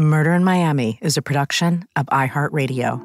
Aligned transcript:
Murder 0.00 0.32
in 0.32 0.44
Miami 0.44 0.98
is 1.02 1.18
a 1.18 1.22
production 1.22 1.84
of 1.94 2.06
iHeartRadio. 2.06 3.02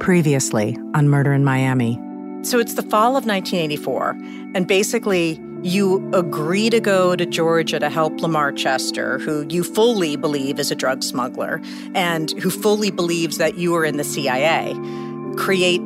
Previously 0.00 0.76
on 0.92 1.08
Murder 1.08 1.32
in 1.32 1.44
Miami. 1.44 2.00
So 2.42 2.58
it's 2.58 2.74
the 2.74 2.82
fall 2.82 3.16
of 3.16 3.24
1984, 3.24 4.18
and 4.56 4.66
basically, 4.66 5.40
you 5.62 6.10
agree 6.12 6.68
to 6.70 6.80
go 6.80 7.14
to 7.14 7.24
Georgia 7.24 7.78
to 7.78 7.88
help 7.88 8.20
Lamar 8.20 8.50
Chester, 8.50 9.20
who 9.20 9.46
you 9.48 9.62
fully 9.62 10.16
believe 10.16 10.58
is 10.58 10.72
a 10.72 10.74
drug 10.74 11.04
smuggler 11.04 11.60
and 11.94 12.32
who 12.40 12.50
fully 12.50 12.90
believes 12.90 13.38
that 13.38 13.56
you 13.56 13.76
are 13.76 13.84
in 13.84 13.98
the 13.98 14.04
CIA, 14.04 14.74
create 15.36 15.80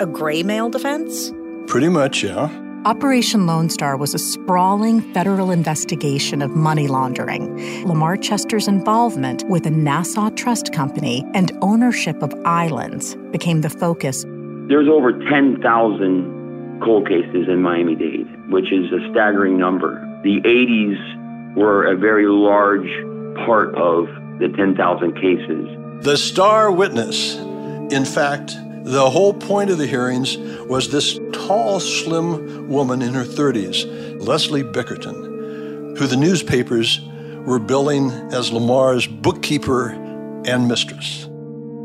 a 0.00 0.06
gray 0.06 0.42
mail 0.42 0.70
defense? 0.70 1.30
Pretty 1.66 1.90
much, 1.90 2.24
yeah. 2.24 2.63
Operation 2.86 3.46
Lone 3.46 3.70
Star 3.70 3.96
was 3.96 4.12
a 4.12 4.18
sprawling 4.18 5.00
federal 5.14 5.50
investigation 5.50 6.42
of 6.42 6.54
money 6.54 6.86
laundering, 6.86 7.56
Lamar 7.86 8.18
Chester's 8.18 8.68
involvement 8.68 9.42
with 9.48 9.64
a 9.66 9.70
Nassau 9.70 10.28
trust 10.28 10.70
company, 10.70 11.24
and 11.32 11.50
ownership 11.62 12.22
of 12.22 12.34
islands 12.44 13.14
became 13.30 13.62
the 13.62 13.70
focus. 13.70 14.24
There's 14.68 14.86
over 14.86 15.12
10,000 15.12 16.80
cold 16.84 17.08
cases 17.08 17.48
in 17.48 17.62
Miami 17.62 17.94
Dade, 17.94 18.28
which 18.50 18.70
is 18.70 18.92
a 18.92 19.10
staggering 19.12 19.56
number. 19.56 19.94
The 20.22 20.42
80s 20.42 21.56
were 21.56 21.90
a 21.90 21.96
very 21.96 22.26
large 22.26 22.90
part 23.46 23.74
of 23.76 24.08
the 24.40 24.52
10,000 24.54 25.14
cases. 25.14 26.04
The 26.04 26.18
star 26.18 26.70
witness, 26.70 27.36
in 27.90 28.04
fact, 28.04 28.56
the 28.84 29.08
whole 29.08 29.32
point 29.32 29.70
of 29.70 29.78
the 29.78 29.86
hearings 29.86 30.36
was 30.36 30.90
this 30.90 31.18
tall, 31.32 31.80
slim 31.80 32.68
woman 32.68 33.00
in 33.00 33.14
her 33.14 33.24
30s, 33.24 34.20
Leslie 34.22 34.62
Bickerton, 34.62 35.96
who 35.96 36.06
the 36.06 36.18
newspapers 36.18 37.00
were 37.46 37.58
billing 37.58 38.10
as 38.30 38.52
Lamar's 38.52 39.06
bookkeeper 39.06 39.88
and 40.44 40.68
mistress. 40.68 41.24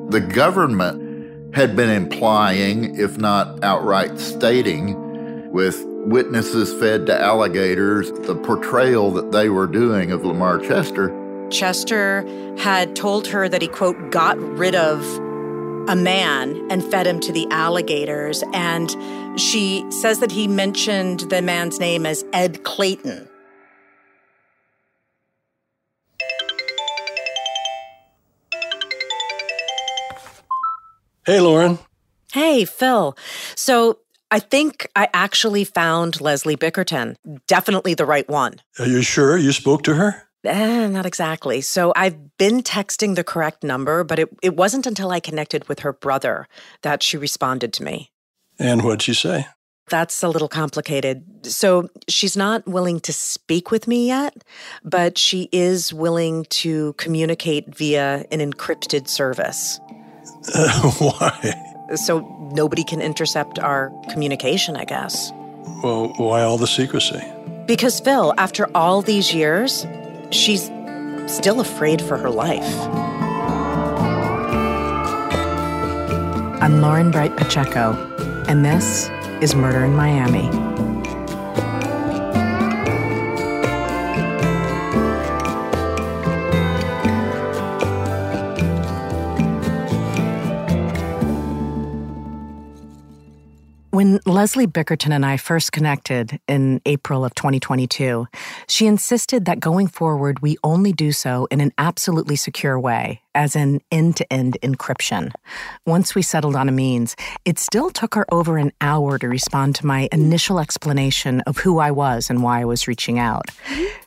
The 0.10 0.20
government 0.20 1.56
had 1.56 1.74
been 1.74 1.90
implying, 1.90 3.00
if 3.00 3.18
not 3.18 3.64
outright 3.64 4.20
stating, 4.20 5.52
with 5.52 5.82
witnesses 5.86 6.74
fed 6.82 7.06
to 7.06 7.18
alligators, 7.18 8.12
the 8.12 8.36
portrayal 8.36 9.12
that 9.12 9.32
they 9.32 9.48
were 9.48 9.68
doing 9.68 10.12
of 10.12 10.26
Lamar 10.26 10.60
Chester. 10.60 11.16
Chester 11.50 12.26
had 12.58 12.96
told 12.98 13.28
her 13.28 13.48
that 13.48 13.62
he, 13.62 13.70
quote, 13.70 14.12
got 14.12 14.38
rid 14.38 14.76
of 14.76 15.02
a 15.90 15.96
man 15.96 16.56
and 16.70 16.84
fed 16.84 17.08
him 17.08 17.20
to 17.20 17.34
the 17.34 17.48
alligators. 17.50 18.44
And 18.54 18.96
she 19.40 19.84
says 19.90 20.20
that 20.20 20.32
he 20.32 20.48
mentioned 20.48 21.22
the 21.32 21.42
man's 21.42 21.80
name 21.80 22.06
as 22.06 22.24
Ed 22.32 22.64
Clayton. 22.64 23.28
Hey, 31.26 31.40
Lauren. 31.40 31.80
Hey, 32.34 32.66
Phil. 32.66 33.18
So 33.56 33.98
I 34.30 34.40
think 34.40 34.88
I 34.96 35.10
actually 35.12 35.64
found 35.64 36.22
Leslie 36.22 36.56
Bickerton. 36.56 37.16
Definitely 37.48 37.96
the 37.96 38.06
right 38.06 38.30
one. 38.30 38.62
Are 38.78 38.86
you 38.86 39.02
sure 39.02 39.38
you 39.38 39.52
spoke 39.52 39.82
to 39.84 39.96
her? 39.96 40.29
Eh, 40.46 40.88
not 40.88 41.06
exactly. 41.06 41.62
So 41.62 41.92
I've 41.96 42.38
been 42.38 42.62
texting 42.62 43.16
the 43.16 43.24
correct 43.24 43.64
number, 43.64 44.04
but 44.04 44.20
it, 44.20 44.30
it 44.42 44.56
wasn't 44.56 44.88
until 44.88 45.12
I 45.12 45.20
connected 45.20 45.68
with 45.68 45.80
her 45.80 45.92
brother 45.92 46.48
that 46.82 47.04
she 47.04 47.18
responded 47.18 47.74
to 47.74 47.84
me. 47.84 48.12
And 48.58 48.84
what'd 48.84 49.02
she 49.02 49.14
say? 49.14 49.48
That's 49.90 50.22
a 50.24 50.30
little 50.30 50.48
complicated. 50.48 51.26
So 51.46 51.90
she's 52.08 52.38
not 52.38 52.66
willing 52.68 53.00
to 53.02 53.12
speak 53.12 53.72
with 53.72 53.88
me 53.88 54.08
yet, 54.08 54.44
but 54.84 55.18
she 55.18 55.50
is 55.52 55.94
willing 55.94 56.46
to 56.46 56.94
communicate 56.94 57.76
via 57.76 58.26
an 58.32 58.40
encrypted 58.40 59.08
service. 59.08 59.80
Uh, 60.54 60.92
why? 61.00 61.96
So 61.96 62.20
nobody 62.54 62.84
can 62.84 63.02
intercept 63.02 63.58
our 63.60 63.92
communication, 64.10 64.78
I 64.78 64.86
guess. 64.86 65.32
Well, 65.84 66.14
why 66.18 66.44
all 66.44 66.58
the 66.58 66.68
secrecy? 66.68 67.22
Because, 67.66 68.00
Phil, 68.00 68.34
after 68.38 68.70
all 68.76 69.02
these 69.02 69.34
years, 69.34 69.86
she's 70.32 70.72
still 71.28 71.60
afraid 71.60 72.02
for 72.02 72.18
her 72.18 72.30
life. 72.30 72.76
I'm 76.62 76.82
Lauren 76.82 77.12
Bright 77.12 77.36
Pacheco, 77.38 77.94
and 78.48 78.66
this 78.66 79.10
is 79.42 79.56
Murder 79.56 79.86
in 79.86 79.96
Miami. 79.96 80.50
When 93.92 94.20
Leslie 94.28 94.68
Bickerton 94.68 95.12
and 95.12 95.26
I 95.26 95.38
first 95.38 95.72
connected 95.72 96.40
in 96.48 96.80
April 96.86 97.26
of 97.26 97.34
2022, 97.34 98.28
she 98.68 98.86
insisted 98.86 99.46
that 99.46 99.60
going 99.60 99.88
forward, 99.88 100.44
we 100.44 100.58
only 100.64 100.94
do 100.94 101.12
so 101.12 101.48
in 101.50 101.60
an 101.60 101.72
absolutely 101.76 102.36
secure 102.36 102.80
way, 102.80 103.24
as 103.36 103.56
in 103.56 103.82
end 103.92 104.18
to 104.18 104.34
end 104.34 104.58
encryption. 104.64 105.32
Once 105.86 106.16
we 106.16 106.22
settled 106.22 106.56
on 106.56 106.70
a 106.70 106.72
means, 106.72 107.16
it 107.46 107.60
still 107.60 107.90
took 107.90 108.16
her 108.16 108.26
over 108.32 108.58
an 108.58 108.72
hour 108.82 109.18
to 109.20 109.28
respond 109.28 109.76
to 109.76 109.86
my 109.86 110.10
initial 110.12 110.60
explanation 110.60 111.42
of 111.42 111.58
who 111.58 111.80
I 111.80 111.92
was 111.92 112.30
and 112.30 112.44
why 112.44 112.62
I 112.62 112.66
was 112.66 112.88
reaching 112.88 113.20
out. 113.20 113.50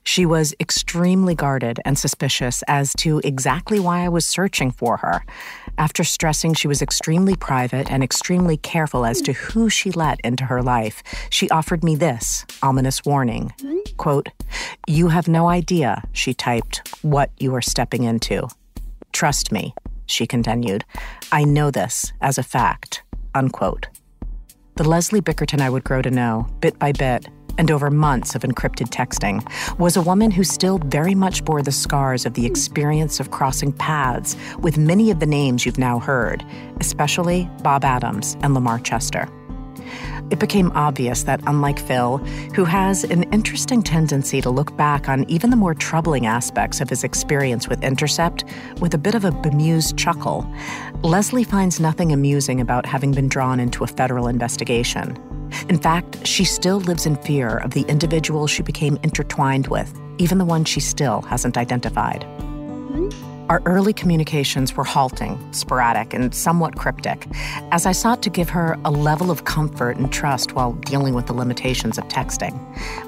She 0.04 0.26
was 0.26 0.54
extremely 0.58 1.34
guarded 1.34 1.80
and 1.84 1.98
suspicious 1.98 2.62
as 2.66 2.92
to 2.94 3.20
exactly 3.24 3.78
why 3.78 4.04
I 4.04 4.08
was 4.08 4.26
searching 4.26 4.70
for 4.70 4.96
her. 4.98 5.24
After 5.78 6.04
stressing 6.04 6.54
she 6.54 6.68
was 6.68 6.82
extremely 6.82 7.36
private 7.36 7.90
and 7.90 8.02
extremely 8.02 8.56
careful 8.56 9.06
as 9.06 9.22
to 9.22 9.32
who 9.32 9.70
she 9.70 9.90
let 9.90 10.20
into 10.20 10.44
her 10.44 10.62
life, 10.62 11.02
she 11.30 11.48
offered 11.50 11.82
me 11.84 11.94
this 11.96 12.44
ominous 12.62 13.04
warning. 13.04 13.52
Quote, 13.96 14.28
You 14.86 15.08
have 15.08 15.28
no 15.28 15.48
idea, 15.48 16.02
she 16.12 16.34
typed, 16.34 16.88
what 17.02 17.30
you 17.38 17.54
are 17.54 17.62
stepping 17.62 18.04
into. 18.04 18.48
Trust 19.12 19.52
me, 19.52 19.74
she 20.06 20.26
continued. 20.26 20.84
I 21.30 21.44
know 21.44 21.70
this 21.70 22.12
as 22.20 22.38
a 22.38 22.42
fact. 22.42 23.02
Unquote. 23.34 23.88
The 24.76 24.88
Leslie 24.88 25.20
Bickerton 25.20 25.60
I 25.60 25.70
would 25.70 25.84
grow 25.84 26.02
to 26.02 26.10
know, 26.10 26.46
bit 26.60 26.78
by 26.78 26.92
bit, 26.92 27.28
and 27.58 27.70
over 27.70 27.90
months 27.90 28.34
of 28.34 28.42
encrypted 28.42 28.88
texting, 28.88 29.42
was 29.78 29.96
a 29.96 30.02
woman 30.02 30.30
who 30.30 30.44
still 30.44 30.78
very 30.78 31.14
much 31.14 31.44
bore 31.44 31.62
the 31.62 31.72
scars 31.72 32.24
of 32.24 32.34
the 32.34 32.46
experience 32.46 33.20
of 33.20 33.30
crossing 33.30 33.72
paths 33.72 34.36
with 34.58 34.78
many 34.78 35.10
of 35.10 35.20
the 35.20 35.26
names 35.26 35.66
you've 35.66 35.78
now 35.78 35.98
heard, 35.98 36.44
especially 36.80 37.48
Bob 37.62 37.84
Adams 37.84 38.36
and 38.42 38.54
Lamar 38.54 38.78
Chester 38.78 39.28
it 40.32 40.38
became 40.38 40.72
obvious 40.74 41.24
that 41.24 41.42
unlike 41.46 41.78
Phil, 41.78 42.16
who 42.54 42.64
has 42.64 43.04
an 43.04 43.24
interesting 43.34 43.82
tendency 43.82 44.40
to 44.40 44.48
look 44.48 44.74
back 44.78 45.06
on 45.06 45.28
even 45.28 45.50
the 45.50 45.56
more 45.56 45.74
troubling 45.74 46.26
aspects 46.26 46.80
of 46.80 46.88
his 46.88 47.04
experience 47.04 47.68
with 47.68 47.84
Intercept 47.84 48.44
with 48.80 48.94
a 48.94 48.98
bit 48.98 49.14
of 49.14 49.26
a 49.26 49.30
bemused 49.30 49.98
chuckle, 49.98 50.50
Leslie 51.02 51.44
finds 51.44 51.78
nothing 51.78 52.12
amusing 52.12 52.62
about 52.62 52.86
having 52.86 53.12
been 53.12 53.28
drawn 53.28 53.60
into 53.60 53.84
a 53.84 53.86
federal 53.86 54.26
investigation. 54.26 55.18
In 55.68 55.78
fact, 55.78 56.26
she 56.26 56.46
still 56.46 56.80
lives 56.80 57.04
in 57.04 57.16
fear 57.16 57.58
of 57.58 57.72
the 57.72 57.82
individuals 57.82 58.50
she 58.50 58.62
became 58.62 58.98
intertwined 59.02 59.68
with, 59.68 59.92
even 60.16 60.38
the 60.38 60.46
ones 60.46 60.66
she 60.66 60.80
still 60.80 61.20
hasn't 61.22 61.58
identified. 61.58 62.24
Our 63.52 63.60
early 63.66 63.92
communications 63.92 64.74
were 64.74 64.84
halting, 64.84 65.52
sporadic, 65.52 66.14
and 66.14 66.34
somewhat 66.34 66.74
cryptic, 66.74 67.26
as 67.70 67.84
I 67.84 67.92
sought 67.92 68.22
to 68.22 68.30
give 68.30 68.48
her 68.48 68.78
a 68.86 68.90
level 68.90 69.30
of 69.30 69.44
comfort 69.44 69.98
and 69.98 70.10
trust 70.10 70.54
while 70.54 70.72
dealing 70.72 71.12
with 71.12 71.26
the 71.26 71.34
limitations 71.34 71.98
of 71.98 72.08
texting. 72.08 72.54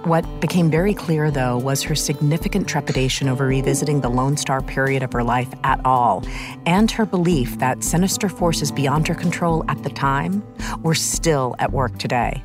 What 0.07 0.27
became 0.41 0.71
very 0.71 0.93
clear, 0.93 1.31
though, 1.31 1.57
was 1.57 1.83
her 1.85 1.95
significant 1.95 2.69
trepidation 2.69 3.27
over 3.27 3.47
revisiting 3.47 4.03
the 4.03 4.11
Lone 4.11 4.37
Star 4.37 4.61
period 4.61 5.03
of 5.03 5.15
her 5.15 5.25
life 5.25 5.49
at 5.65 5.81
all, 5.83 6.23
and 6.67 6.91
her 6.91 7.07
belief 7.07 7.59
that 7.61 7.83
sinister 7.83 8.29
forces 8.29 8.71
beyond 8.71 9.09
her 9.09 9.15
control 9.15 9.65
at 9.69 9.83
the 9.83 9.89
time 9.89 10.45
were 10.83 10.95
still 10.95 11.57
at 11.59 11.73
work 11.73 11.97
today. 11.97 12.45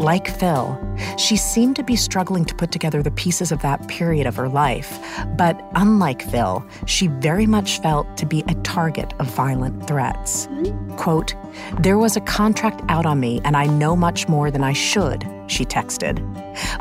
Like 0.00 0.28
Phil, 0.28 0.80
she 1.18 1.36
seemed 1.36 1.76
to 1.76 1.82
be 1.82 1.94
struggling 1.94 2.46
to 2.46 2.54
put 2.54 2.72
together 2.72 3.02
the 3.02 3.10
pieces 3.10 3.52
of 3.52 3.60
that 3.60 3.86
period 3.86 4.26
of 4.26 4.34
her 4.36 4.48
life, 4.48 4.98
but 5.36 5.62
unlike 5.74 6.22
Phil, 6.22 6.64
she 6.86 7.08
very 7.08 7.44
much 7.44 7.82
felt 7.82 8.16
to 8.16 8.24
be 8.24 8.42
a 8.48 8.54
target 8.62 9.12
of 9.20 9.26
violent 9.26 9.86
threats. 9.86 10.48
Quote, 10.96 11.34
There 11.80 11.98
was 11.98 12.16
a 12.16 12.22
contract 12.22 12.80
out 12.88 13.04
on 13.04 13.20
me, 13.20 13.42
and 13.44 13.58
I 13.58 13.66
know 13.66 13.94
much 13.94 14.26
more 14.26 14.50
than 14.50 14.64
I 14.64 14.72
should, 14.72 15.28
she 15.48 15.66
texted. 15.66 16.16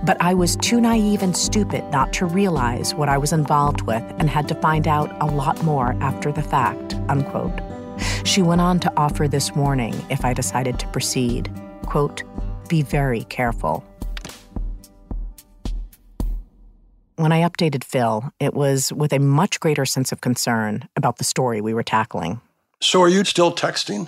But 0.06 0.16
I 0.22 0.34
was 0.34 0.56
too 0.56 0.80
naive 0.80 1.22
and 1.22 1.36
stupid 1.36 1.84
not 1.92 2.14
to 2.14 2.26
realize 2.26 2.96
what 2.96 3.10
I 3.10 3.18
was 3.18 3.34
involved 3.34 3.82
with 3.82 4.04
and 4.20 4.30
had 4.30 4.48
to 4.48 4.56
find 4.56 4.88
out 4.88 5.14
a 5.22 5.26
lot 5.26 5.62
more 5.62 5.94
after 6.00 6.32
the 6.32 6.42
fact, 6.42 6.96
unquote. 7.10 7.60
She 8.24 8.42
went 8.42 8.62
on 8.62 8.80
to 8.80 8.94
offer 8.96 9.28
this 9.28 9.52
warning 9.54 10.06
if 10.10 10.24
I 10.24 10.34
decided 10.34 10.80
to 10.80 10.88
proceed. 10.88 11.52
Quote, 11.86 12.24
Be 12.70 12.84
very 12.84 13.24
careful. 13.26 13.84
When 17.16 17.34
I 17.34 17.42
updated 17.42 17.84
Phil, 17.84 18.32
it 18.40 18.54
was 18.54 18.94
with 18.94 19.12
a 19.12 19.20
much 19.20 19.60
greater 19.60 19.86
sense 19.86 20.14
of 20.14 20.22
concern 20.22 20.88
about 20.96 21.18
the 21.18 21.24
story 21.26 21.60
we 21.60 21.74
were 21.74 21.84
tackling. 21.84 22.40
So, 22.80 23.02
are 23.02 23.10
you 23.10 23.26
still 23.26 23.54
texting? 23.54 24.08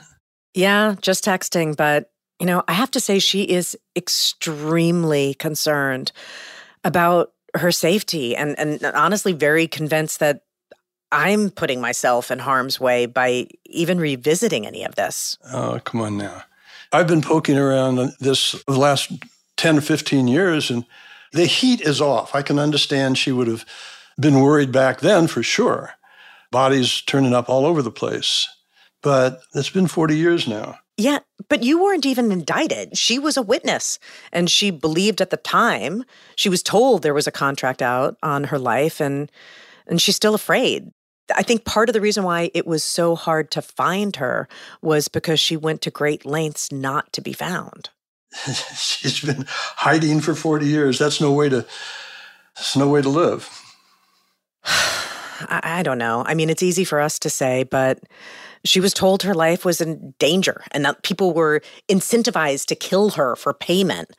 Yeah, 0.54 0.96
just 1.02 1.26
texting. 1.26 1.76
But, 1.76 2.12
you 2.40 2.46
know, 2.46 2.64
I 2.68 2.74
have 2.74 2.92
to 2.92 3.00
say, 3.00 3.20
she 3.20 3.42
is 3.42 3.78
extremely 3.98 5.34
concerned 5.34 6.12
about 6.84 7.34
her 7.56 7.72
safety 7.72 8.36
and, 8.36 8.58
and 8.58 8.82
honestly 8.86 9.34
very 9.34 9.68
convinced 9.68 10.20
that 10.20 10.44
I'm 11.12 11.50
putting 11.50 11.82
myself 11.82 12.32
in 12.32 12.40
harm's 12.40 12.80
way 12.80 13.08
by 13.08 13.48
even 13.66 14.00
revisiting 14.00 14.66
any 14.66 14.86
of 14.86 14.96
this. 14.96 15.38
Oh, 15.52 15.82
come 15.84 16.02
on 16.02 16.18
now. 16.18 16.44
I've 16.92 17.08
been 17.08 17.22
poking 17.22 17.58
around 17.58 18.14
this 18.20 18.52
the 18.68 18.78
last 18.78 19.12
10 19.58 19.82
15 19.82 20.28
years 20.28 20.70
and 20.70 20.86
the 21.32 21.46
heat 21.46 21.82
is 21.82 22.02
off. 22.02 22.36
I 22.36 22.42
can 22.42 22.60
understand 22.60 23.18
she 23.18 23.32
would 23.32 23.48
have 23.48 23.66
been 24.20 24.42
worried 24.42 24.72
back 24.72 25.00
then 25.00 25.28
for 25.28 25.42
sure. 25.42 25.94
Bodies 26.52 27.02
turning 27.02 27.34
up 27.34 27.50
all 27.50 27.66
over 27.66 27.82
the 27.82 27.92
place. 27.92 28.50
But 29.02 29.42
it's 29.56 29.70
been 29.70 29.88
40 29.88 30.16
years 30.16 30.48
now. 30.48 30.78
Yeah, 30.98 31.20
but 31.50 31.64
you 31.64 31.82
weren't 31.82 32.06
even 32.06 32.32
indicted. 32.32 32.96
She 32.98 33.18
was 33.18 33.36
a 33.36 33.42
witness, 33.42 33.98
and 34.32 34.50
she 34.50 34.70
believed 34.70 35.22
at 35.22 35.32
the 35.32 35.38
time. 35.38 36.04
She 36.36 36.50
was 36.50 36.62
told 36.62 37.02
there 37.02 37.14
was 37.14 37.26
a 37.26 37.32
contract 37.32 37.82
out 37.82 38.18
on 38.22 38.44
her 38.46 38.60
life, 38.60 39.00
and 39.00 39.32
and 39.88 40.00
she's 40.00 40.16
still 40.16 40.36
afraid. 40.36 40.92
I 41.36 41.44
think 41.44 41.66
part 41.66 41.90
of 41.90 41.94
the 41.94 42.02
reason 42.02 42.24
why 42.24 42.52
it 42.54 42.66
was 42.66 42.84
so 42.84 43.16
hard 43.16 43.52
to 43.52 43.62
find 43.62 44.16
her 44.18 44.48
was 44.82 45.08
because 45.08 45.40
she 45.40 45.58
went 45.58 45.82
to 45.82 45.92
great 45.92 46.26
lengths 46.26 46.72
not 46.72 47.12
to 47.14 47.22
be 47.22 47.34
found. 47.34 47.90
she's 48.76 49.20
been 49.20 49.46
hiding 49.48 50.22
for 50.22 50.36
40 50.36 50.66
years. 50.66 50.98
That's 50.98 51.20
no 51.20 51.32
way 51.34 51.50
to 51.50 51.66
that's 52.56 52.76
no 52.76 52.90
way 52.90 53.02
to 53.02 53.10
live. 53.10 53.50
I, 54.64 55.60
I 55.64 55.84
don't 55.84 55.98
know. 55.98 56.24
I 56.26 56.34
mean, 56.34 56.50
it's 56.50 56.64
easy 56.64 56.84
for 56.84 57.00
us 57.00 57.18
to 57.20 57.30
say, 57.30 57.64
but 57.64 58.00
she 58.64 58.80
was 58.80 58.94
told 58.94 59.24
her 59.24 59.34
life 59.34 59.66
was 59.66 59.82
in 59.82 60.14
danger 60.20 60.64
and 60.72 60.86
that 60.86 61.04
people 61.04 61.34
were 61.34 61.62
incentivized 61.90 62.66
to 62.68 62.76
kill 62.76 63.12
her 63.12 63.36
for 63.36 63.54
payment. 63.54 64.12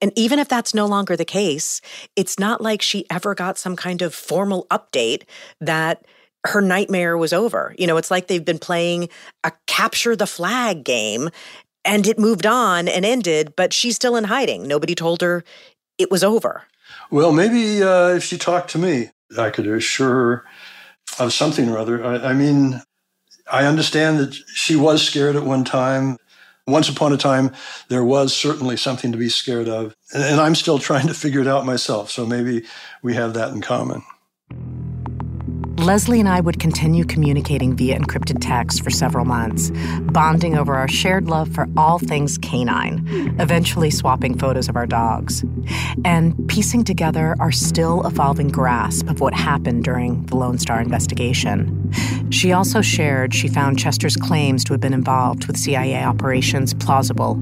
And 0.00 0.12
even 0.16 0.38
if 0.38 0.48
that's 0.48 0.74
no 0.74 0.86
longer 0.86 1.16
the 1.16 1.24
case, 1.24 1.80
it's 2.16 2.38
not 2.38 2.60
like 2.60 2.80
she 2.80 3.04
ever 3.10 3.34
got 3.34 3.58
some 3.58 3.76
kind 3.76 4.00
of 4.00 4.14
formal 4.14 4.66
update 4.70 5.24
that 5.60 6.04
her 6.46 6.60
nightmare 6.60 7.16
was 7.16 7.32
over. 7.32 7.74
You 7.78 7.86
know, 7.86 7.96
it's 7.96 8.10
like 8.10 8.26
they've 8.26 8.44
been 8.44 8.58
playing 8.58 9.08
a 9.44 9.52
capture 9.66 10.16
the 10.16 10.26
flag 10.26 10.84
game 10.84 11.30
and 11.84 12.06
it 12.06 12.18
moved 12.18 12.46
on 12.46 12.88
and 12.88 13.04
ended, 13.04 13.54
but 13.56 13.72
she's 13.72 13.96
still 13.96 14.16
in 14.16 14.24
hiding. 14.24 14.66
Nobody 14.66 14.94
told 14.94 15.20
her 15.22 15.44
it 15.98 16.10
was 16.10 16.24
over. 16.24 16.64
Well, 17.10 17.32
maybe 17.32 17.82
uh, 17.82 18.08
if 18.08 18.24
she 18.24 18.38
talked 18.38 18.70
to 18.70 18.78
me, 18.78 19.10
I 19.38 19.50
could 19.50 19.66
assure 19.66 20.08
her 20.08 20.44
of 21.18 21.32
something 21.32 21.68
or 21.68 21.78
other. 21.78 22.04
I, 22.04 22.30
I 22.30 22.32
mean, 22.32 22.80
I 23.50 23.64
understand 23.64 24.18
that 24.18 24.34
she 24.54 24.76
was 24.76 25.02
scared 25.02 25.36
at 25.36 25.44
one 25.44 25.64
time. 25.64 26.16
Once 26.66 26.88
upon 26.88 27.12
a 27.12 27.16
time, 27.16 27.52
there 27.88 28.04
was 28.04 28.36
certainly 28.36 28.76
something 28.76 29.10
to 29.12 29.18
be 29.18 29.28
scared 29.28 29.68
of. 29.68 29.94
And, 30.12 30.22
and 30.22 30.40
I'm 30.40 30.54
still 30.54 30.78
trying 30.78 31.08
to 31.08 31.14
figure 31.14 31.40
it 31.40 31.48
out 31.48 31.66
myself. 31.66 32.10
So 32.10 32.26
maybe 32.26 32.64
we 33.02 33.14
have 33.14 33.34
that 33.34 33.52
in 33.52 33.60
common. 33.60 34.02
Leslie 35.80 36.20
and 36.20 36.28
I 36.28 36.42
would 36.42 36.60
continue 36.60 37.06
communicating 37.06 37.74
via 37.74 37.98
encrypted 37.98 38.36
text 38.38 38.84
for 38.84 38.90
several 38.90 39.24
months, 39.24 39.72
bonding 40.12 40.54
over 40.54 40.74
our 40.74 40.86
shared 40.86 41.26
love 41.26 41.48
for 41.54 41.66
all 41.74 41.98
things 41.98 42.36
canine, 42.36 43.02
eventually 43.40 43.90
swapping 43.90 44.36
photos 44.36 44.68
of 44.68 44.76
our 44.76 44.86
dogs, 44.86 45.42
and 46.04 46.36
piecing 46.48 46.84
together 46.84 47.34
our 47.40 47.50
still 47.50 48.06
evolving 48.06 48.48
grasp 48.48 49.08
of 49.08 49.20
what 49.20 49.32
happened 49.32 49.82
during 49.82 50.26
the 50.26 50.36
Lone 50.36 50.58
Star 50.58 50.82
investigation. 50.82 51.90
She 52.30 52.52
also 52.52 52.82
shared 52.82 53.32
she 53.34 53.48
found 53.48 53.78
Chester's 53.78 54.16
claims 54.16 54.64
to 54.64 54.74
have 54.74 54.80
been 54.80 54.92
involved 54.92 55.46
with 55.46 55.56
CIA 55.56 56.04
operations 56.04 56.74
plausible. 56.74 57.36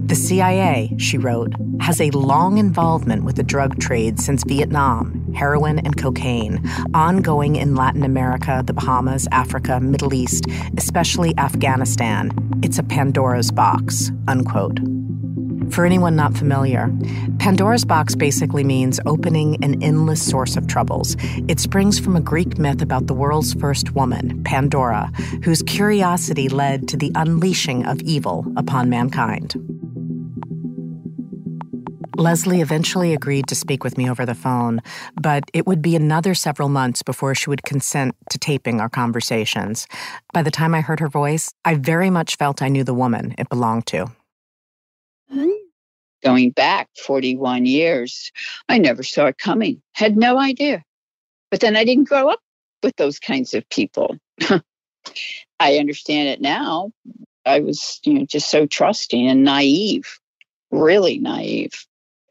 The 0.00 0.14
CIA, 0.14 0.94
she 0.96 1.18
wrote, 1.18 1.52
has 1.80 2.00
a 2.00 2.10
long 2.10 2.56
involvement 2.56 3.24
with 3.24 3.36
the 3.36 3.42
drug 3.42 3.78
trade 3.78 4.18
since 4.18 4.44
Vietnam, 4.44 5.21
heroin 5.34 5.78
and 5.80 5.96
cocaine, 5.96 6.62
ongoing 6.94 7.56
in 7.56 7.74
Latin 7.74 8.02
America, 8.02 8.62
the 8.66 8.72
Bahamas, 8.72 9.28
Africa, 9.32 9.80
Middle 9.80 10.14
East, 10.14 10.46
especially 10.76 11.36
Afghanistan. 11.38 12.30
It's 12.62 12.78
a 12.78 12.82
Pandora's 12.82 13.50
box, 13.50 14.10
unquote. 14.28 14.78
For 15.70 15.86
anyone 15.86 16.16
not 16.16 16.36
familiar, 16.36 16.92
Pandora's 17.38 17.86
box 17.86 18.14
basically 18.14 18.62
means 18.62 19.00
opening 19.06 19.62
an 19.64 19.82
endless 19.82 20.22
source 20.22 20.54
of 20.56 20.66
troubles. 20.66 21.16
It 21.48 21.60
springs 21.60 21.98
from 21.98 22.14
a 22.14 22.20
Greek 22.20 22.58
myth 22.58 22.82
about 22.82 23.06
the 23.06 23.14
world's 23.14 23.54
first 23.54 23.92
woman, 23.92 24.44
Pandora, 24.44 25.10
whose 25.44 25.62
curiosity 25.62 26.50
led 26.50 26.88
to 26.88 26.98
the 26.98 27.10
unleashing 27.14 27.86
of 27.86 28.02
evil 28.02 28.46
upon 28.56 28.90
mankind. 28.90 29.54
Leslie 32.22 32.60
eventually 32.60 33.12
agreed 33.12 33.48
to 33.48 33.56
speak 33.56 33.82
with 33.82 33.98
me 33.98 34.08
over 34.08 34.24
the 34.24 34.32
phone, 34.32 34.80
but 35.20 35.42
it 35.52 35.66
would 35.66 35.82
be 35.82 35.96
another 35.96 36.34
several 36.34 36.68
months 36.68 37.02
before 37.02 37.34
she 37.34 37.50
would 37.50 37.64
consent 37.64 38.14
to 38.30 38.38
taping 38.38 38.80
our 38.80 38.88
conversations. 38.88 39.88
By 40.32 40.44
the 40.44 40.50
time 40.52 40.72
I 40.72 40.82
heard 40.82 41.00
her 41.00 41.08
voice, 41.08 41.52
I 41.64 41.74
very 41.74 42.10
much 42.10 42.36
felt 42.36 42.62
I 42.62 42.68
knew 42.68 42.84
the 42.84 42.94
woman 42.94 43.34
it 43.38 43.48
belonged 43.48 43.86
to. 43.88 44.06
Hmm. 45.32 45.48
Going 46.22 46.50
back 46.50 46.90
41 47.04 47.66
years, 47.66 48.30
I 48.68 48.78
never 48.78 49.02
saw 49.02 49.26
it 49.26 49.38
coming, 49.38 49.82
had 49.94 50.16
no 50.16 50.38
idea. 50.38 50.84
But 51.50 51.58
then 51.58 51.74
I 51.74 51.82
didn't 51.82 52.08
grow 52.08 52.28
up 52.28 52.38
with 52.84 52.94
those 52.94 53.18
kinds 53.18 53.52
of 53.52 53.68
people. 53.68 54.16
I 55.58 55.76
understand 55.76 56.28
it 56.28 56.40
now. 56.40 56.92
I 57.44 57.58
was, 57.58 57.98
you 58.04 58.14
know, 58.14 58.26
just 58.26 58.48
so 58.48 58.64
trusting 58.66 59.26
and 59.26 59.42
naive, 59.42 60.20
really 60.70 61.18
naive. 61.18 61.84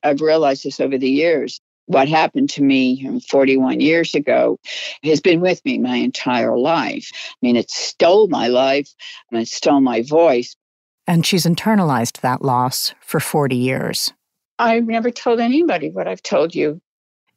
I've 0.03 0.21
realized 0.21 0.63
this 0.63 0.79
over 0.79 0.97
the 0.97 1.09
years. 1.09 1.59
What 1.87 2.07
happened 2.07 2.49
to 2.51 2.63
me 2.63 3.19
41 3.27 3.81
years 3.81 4.15
ago 4.15 4.59
has 5.03 5.19
been 5.19 5.41
with 5.41 5.63
me 5.65 5.77
my 5.77 5.95
entire 5.95 6.57
life. 6.57 7.09
I 7.13 7.35
mean, 7.41 7.55
it 7.55 7.69
stole 7.69 8.27
my 8.27 8.47
life 8.47 8.89
and 9.31 9.41
it 9.41 9.47
stole 9.47 9.81
my 9.81 10.01
voice. 10.01 10.55
And 11.07 11.25
she's 11.25 11.45
internalized 11.45 12.21
that 12.21 12.41
loss 12.41 12.93
for 13.01 13.19
40 13.19 13.55
years. 13.55 14.13
I've 14.59 14.85
never 14.85 15.09
told 15.09 15.39
anybody 15.39 15.89
what 15.89 16.07
I've 16.07 16.23
told 16.23 16.53
you. 16.53 16.79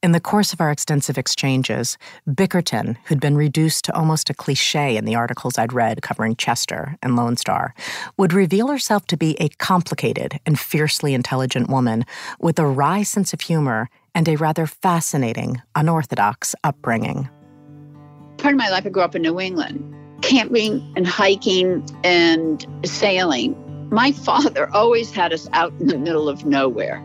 In 0.05 0.13
the 0.13 0.21
course 0.21 0.53
of 0.53 0.61
our 0.61 0.71
extensive 0.71 1.17
exchanges, 1.17 1.97
Bickerton, 2.29 2.99
who'd 3.07 3.23
been 3.23 3.39
reduced 3.39 3.87
to 3.87 3.97
almost 3.97 4.29
a 4.29 4.35
cliche 4.35 4.99
in 4.99 5.07
the 5.07 5.15
articles 5.15 5.57
I'd 5.57 5.73
read 5.73 6.03
covering 6.03 6.37
Chester 6.37 6.99
and 7.03 7.17
Lone 7.17 7.39
Star, 7.39 7.75
would 8.19 8.35
reveal 8.35 8.69
herself 8.69 9.07
to 9.07 9.17
be 9.17 9.35
a 9.41 9.49
complicated 9.49 10.39
and 10.45 10.61
fiercely 10.61 11.15
intelligent 11.15 11.71
woman 11.71 12.05
with 12.39 12.59
a 12.59 12.67
wry 12.67 13.03
sense 13.03 13.33
of 13.33 13.41
humor 13.41 13.89
and 14.15 14.29
a 14.29 14.37
rather 14.37 14.67
fascinating, 14.67 15.63
unorthodox 15.75 16.55
upbringing. 16.63 17.31
Part 18.37 18.53
of 18.53 18.59
my 18.59 18.69
life, 18.69 18.85
I 18.85 18.91
grew 18.91 19.05
up 19.05 19.15
in 19.15 19.23
New 19.23 19.41
England, 19.41 19.81
camping 20.21 20.87
and 20.97 21.07
hiking 21.07 21.83
and 22.05 22.67
sailing. 22.85 23.57
My 23.89 24.13
father 24.27 24.69
always 24.75 25.11
had 25.11 25.33
us 25.33 25.49
out 25.55 25.73
in 25.81 25.87
the 25.87 25.97
middle 25.97 26.29
of 26.29 26.45
nowhere, 26.45 27.03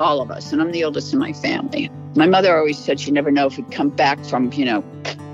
all 0.00 0.20
of 0.20 0.30
us, 0.30 0.52
and 0.52 0.60
I'm 0.60 0.72
the 0.72 0.84
oldest 0.84 1.12
in 1.12 1.18
my 1.18 1.32
family. 1.32 1.90
My 2.16 2.26
mother 2.26 2.56
always 2.56 2.78
said 2.78 2.98
she 2.98 3.10
never 3.10 3.30
know 3.30 3.46
if 3.46 3.56
we'd 3.56 3.70
come 3.70 3.90
back 3.90 4.24
from, 4.24 4.52
you 4.52 4.64
know, 4.64 4.84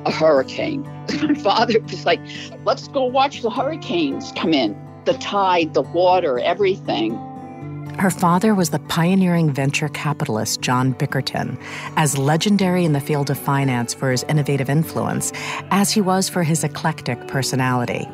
a 0.04 0.10
hurricane. 0.10 0.82
My 1.22 1.34
father 1.34 1.80
was 1.80 2.04
like, 2.04 2.20
let's 2.64 2.88
go 2.88 3.04
watch 3.04 3.42
the 3.42 3.50
hurricanes 3.50 4.32
come 4.36 4.52
in, 4.52 4.76
the 5.04 5.14
tide, 5.14 5.74
the 5.74 5.82
water, 5.82 6.38
everything. 6.38 7.16
Her 7.98 8.10
father 8.10 8.54
was 8.54 8.70
the 8.70 8.78
pioneering 8.78 9.50
venture 9.50 9.88
capitalist 9.88 10.60
John 10.60 10.92
Bickerton, 10.92 11.58
as 11.96 12.18
legendary 12.18 12.84
in 12.84 12.92
the 12.92 13.00
field 13.00 13.30
of 13.30 13.38
finance 13.38 13.94
for 13.94 14.10
his 14.10 14.22
innovative 14.24 14.68
influence 14.68 15.32
as 15.70 15.90
he 15.92 16.02
was 16.02 16.28
for 16.28 16.42
his 16.42 16.62
eclectic 16.62 17.26
personality. 17.26 18.06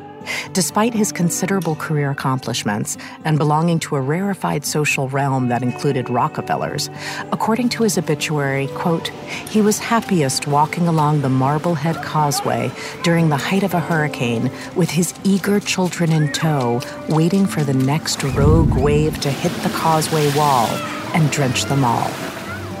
Despite 0.53 0.93
his 0.93 1.11
considerable 1.11 1.75
career 1.75 2.11
accomplishments 2.11 2.97
and 3.25 3.37
belonging 3.37 3.79
to 3.79 3.95
a 3.95 4.01
rarefied 4.01 4.65
social 4.65 5.09
realm 5.09 5.47
that 5.49 5.63
included 5.63 6.09
Rockefellers, 6.09 6.89
according 7.31 7.69
to 7.69 7.83
his 7.83 7.97
obituary, 7.97 8.67
quote, 8.75 9.09
he 9.49 9.61
was 9.61 9.79
happiest 9.79 10.47
walking 10.47 10.87
along 10.87 11.21
the 11.21 11.29
Marblehead 11.29 11.95
Causeway 12.03 12.71
during 13.03 13.29
the 13.29 13.37
height 13.37 13.63
of 13.63 13.73
a 13.73 13.79
hurricane 13.79 14.51
with 14.75 14.89
his 14.89 15.13
eager 15.23 15.59
children 15.59 16.11
in 16.11 16.31
tow, 16.31 16.81
waiting 17.09 17.45
for 17.45 17.63
the 17.63 17.73
next 17.73 18.23
rogue 18.23 18.73
wave 18.73 19.19
to 19.21 19.29
hit 19.29 19.51
the 19.63 19.69
causeway 19.69 20.33
wall 20.35 20.67
and 21.13 21.31
drench 21.31 21.65
them 21.65 21.83
all. 21.83 22.09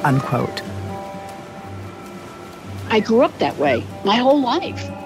Unquote. 0.03 0.61
I 2.89 2.99
grew 2.99 3.21
up 3.21 3.37
that 3.39 3.57
way 3.57 3.83
my 4.03 4.17
whole 4.17 4.41
life. 4.41 5.02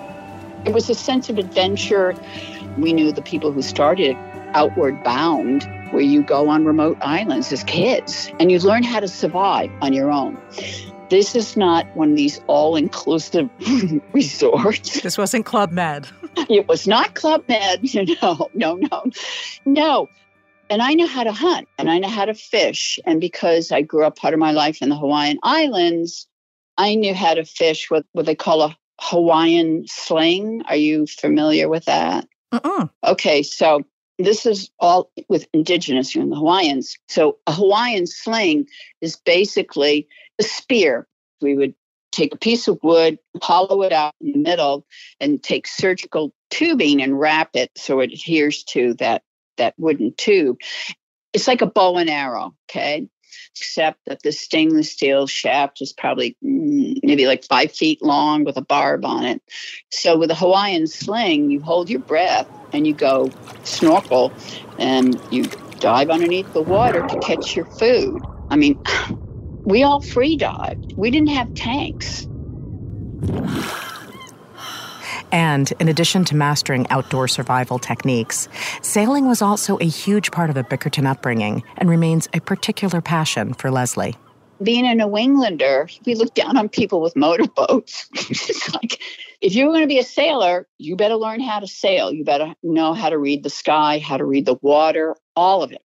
It 0.68 0.74
was 0.74 0.90
a 0.90 0.96
sense 0.96 1.30
of 1.30 1.38
adventure. 1.38 2.14
We 2.78 2.92
knew 2.92 3.14
the 3.14 3.22
people 3.22 3.54
who 3.54 3.62
started 3.62 4.18
Outward 4.54 5.02
Bound, 5.02 5.64
where 5.92 6.02
you 6.02 6.22
go 6.22 6.50
on 6.50 6.66
remote 6.66 6.98
islands 7.00 7.54
as 7.54 7.64
kids 7.64 8.30
and 8.38 8.52
you 8.52 8.60
learn 8.60 8.84
how 8.84 9.00
to 9.00 9.08
survive 9.08 9.72
on 9.82 9.94
your 9.94 10.12
own. 10.12 10.38
This 11.10 11.38
is 11.38 11.56
not 11.56 11.88
one 11.96 12.12
of 12.12 12.18
these 12.18 12.42
all 12.48 12.76
inclusive 12.76 13.50
resorts. 14.12 15.00
This 15.00 15.18
wasn't 15.18 15.46
Club 15.46 15.72
Med. 15.72 16.10
it 16.50 16.68
was 16.68 16.86
not 16.86 17.16
Club 17.16 17.46
Med. 17.48 17.80
No, 18.22 18.50
no, 18.54 18.76
no, 18.76 19.04
no. 19.66 20.10
And 20.70 20.82
I 20.82 20.96
know 20.96 21.08
how 21.08 21.24
to 21.24 21.32
hunt 21.32 21.70
and 21.78 21.90
I 21.90 21.98
know 22.00 22.10
how 22.10 22.26
to 22.26 22.34
fish. 22.34 23.00
And 23.06 23.22
because 23.22 23.72
I 23.72 23.84
grew 23.84 24.04
up 24.04 24.18
part 24.18 24.34
of 24.34 24.40
my 24.42 24.52
life 24.52 24.82
in 24.82 24.90
the 24.90 24.98
Hawaiian 24.98 25.40
Islands, 25.44 26.28
I 26.78 26.96
knew 26.96 27.16
how 27.16 27.36
to 27.36 27.46
fish 27.46 27.90
with 27.90 28.06
what 28.12 28.26
they 28.26 28.36
call 28.36 28.64
a 28.64 28.78
Hawaiian 29.00 29.86
sling. 29.88 30.64
Are 30.68 30.76
you 30.76 31.06
familiar 31.08 31.70
with 31.70 31.86
that? 31.86 32.28
Uh-uh. 32.52 32.88
Okay, 33.06 33.44
so 33.44 33.84
this 34.18 34.46
is 34.46 34.72
all 34.80 35.12
with 35.30 35.48
indigenous 35.54 36.16
know, 36.16 36.30
the 36.30 36.36
Hawaiians. 36.36 36.98
So 37.08 37.38
a 37.46 37.54
Hawaiian 37.54 38.08
sling 38.08 38.68
is 39.02 39.18
basically 39.18 40.08
a 40.40 40.44
spear. 40.44 41.08
We 41.42 41.56
would 41.56 41.76
take 42.12 42.34
a 42.34 42.38
piece 42.38 42.68
of 42.68 42.80
wood, 42.82 43.20
hollow 43.42 43.84
it 43.84 43.94
out 43.94 44.16
in 44.22 44.32
the 44.32 44.40
middle, 44.40 44.86
and 45.20 45.42
take 45.42 45.68
surgical 45.68 46.34
tubing 46.50 47.02
and 47.02 47.20
wrap 47.20 47.52
it 47.54 47.70
so 47.76 48.00
it 48.00 48.12
adheres 48.12 48.64
to 48.64 48.96
that 48.96 49.24
that 49.58 49.76
wooden 49.78 50.14
tube. 50.16 50.58
It's 51.34 51.48
like 51.48 51.62
a 51.62 51.68
bow 51.68 51.98
and 51.98 52.10
arrow, 52.10 52.56
okay? 52.70 53.08
Except 53.56 54.06
that 54.06 54.22
the 54.24 54.32
stainless 54.32 54.92
steel 54.92 55.28
shaft 55.28 55.82
is 55.82 55.94
probably 55.94 56.36
mm, 56.44 56.98
maybe 57.04 57.28
like 57.28 57.44
five 57.44 57.72
feet 57.72 58.02
long 58.02 58.44
with 58.44 58.58
a 58.58 58.62
barb 58.62 59.06
on 59.06 59.24
it. 59.24 59.42
So 59.92 60.18
with 60.18 60.32
a 60.32 60.36
Hawaiian 60.36 60.88
sling, 60.88 61.52
you 61.52 61.62
hold 61.62 61.90
your 61.90 62.00
breath 62.00 62.48
and 62.74 62.86
you 62.86 62.94
go 62.94 63.32
snorkel 63.64 64.32
and 64.78 65.20
you 65.32 65.46
dive 65.80 66.10
underneath 66.10 66.52
the 66.54 66.62
water 66.62 67.06
to 67.08 67.20
catch 67.20 67.56
your 67.56 67.66
food. 67.66 68.22
I 68.50 68.56
mean, 68.56 68.80
we 69.66 69.84
all 69.84 70.02
free 70.02 70.38
dived. 70.38 70.94
We 70.98 71.12
didn't 71.12 71.30
have 71.30 71.54
tanks. 71.54 72.28
And 75.38 75.72
in 75.80 75.88
addition 75.88 76.26
to 76.26 76.36
mastering 76.36 76.88
outdoor 76.90 77.28
survival 77.28 77.78
techniques, 77.78 78.50
sailing 78.82 79.28
was 79.28 79.40
also 79.40 79.78
a 79.78 79.84
huge 79.86 80.32
part 80.32 80.50
of 80.50 80.56
the 80.56 80.64
Bickerton 80.64 81.06
upbringing 81.06 81.62
and 81.78 81.88
remains 81.88 82.28
a 82.34 82.40
particular 82.40 83.02
passion 83.02 83.54
for 83.54 83.70
Leslie. 83.70 84.16
Being 84.64 84.88
a 84.88 84.96
New 84.96 85.16
Englander, 85.16 85.90
we 86.08 86.16
look 86.16 86.34
down 86.34 86.58
on 86.58 86.70
people 86.70 87.02
with 87.02 87.16
motorboats. 87.16 88.10
it's 88.16 88.74
like, 88.74 89.00
if 89.40 89.54
you're 89.54 89.68
going 89.68 89.82
to 89.82 89.88
be 89.88 90.00
a 90.00 90.04
sailor, 90.04 90.68
you 90.80 90.96
better 90.96 91.18
learn 91.18 91.40
how 91.40 91.60
to 91.60 91.68
sail. 91.68 92.12
You 92.12 92.24
better 92.24 92.56
know 92.64 92.96
how 92.96 93.10
to 93.10 93.20
read 93.20 93.44
the 93.44 93.52
sky, 93.52 94.00
how 94.00 94.18
to 94.18 94.26
read 94.26 94.48
the 94.48 94.58
water, 94.64 95.16
all 95.36 95.62
of 95.62 95.72
it. 95.72 95.84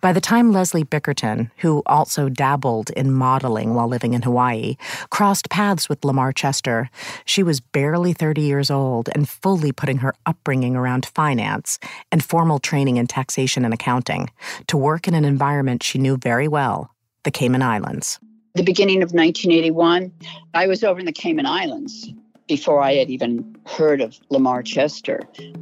By 0.00 0.12
the 0.12 0.20
time 0.20 0.52
Leslie 0.52 0.84
Bickerton, 0.84 1.50
who 1.56 1.82
also 1.86 2.28
dabbled 2.28 2.90
in 2.90 3.12
modeling 3.12 3.74
while 3.74 3.88
living 3.88 4.14
in 4.14 4.22
Hawaii, 4.22 4.76
crossed 5.10 5.50
paths 5.50 5.88
with 5.88 6.04
Lamar 6.04 6.32
Chester, 6.32 6.88
she 7.24 7.42
was 7.42 7.58
barely 7.58 8.12
30 8.12 8.42
years 8.42 8.70
old 8.70 9.08
and 9.12 9.28
fully 9.28 9.72
putting 9.72 9.98
her 9.98 10.14
upbringing 10.24 10.76
around 10.76 11.04
finance 11.04 11.80
and 12.12 12.24
formal 12.24 12.60
training 12.60 12.96
in 12.96 13.08
taxation 13.08 13.64
and 13.64 13.74
accounting 13.74 14.30
to 14.68 14.76
work 14.76 15.08
in 15.08 15.14
an 15.14 15.24
environment 15.24 15.82
she 15.82 15.98
knew 15.98 16.16
very 16.16 16.46
well 16.46 16.94
the 17.24 17.32
Cayman 17.32 17.62
Islands. 17.62 18.20
The 18.54 18.62
beginning 18.62 19.02
of 19.02 19.12
1981, 19.12 20.12
I 20.54 20.68
was 20.68 20.84
over 20.84 21.00
in 21.00 21.06
the 21.06 21.12
Cayman 21.12 21.46
Islands 21.46 22.12
before 22.48 22.82
I 22.82 22.94
had 22.94 23.10
even 23.10 23.56
heard 23.66 24.00
of 24.00 24.18
Lamar 24.30 24.62
Chester. 24.62 25.20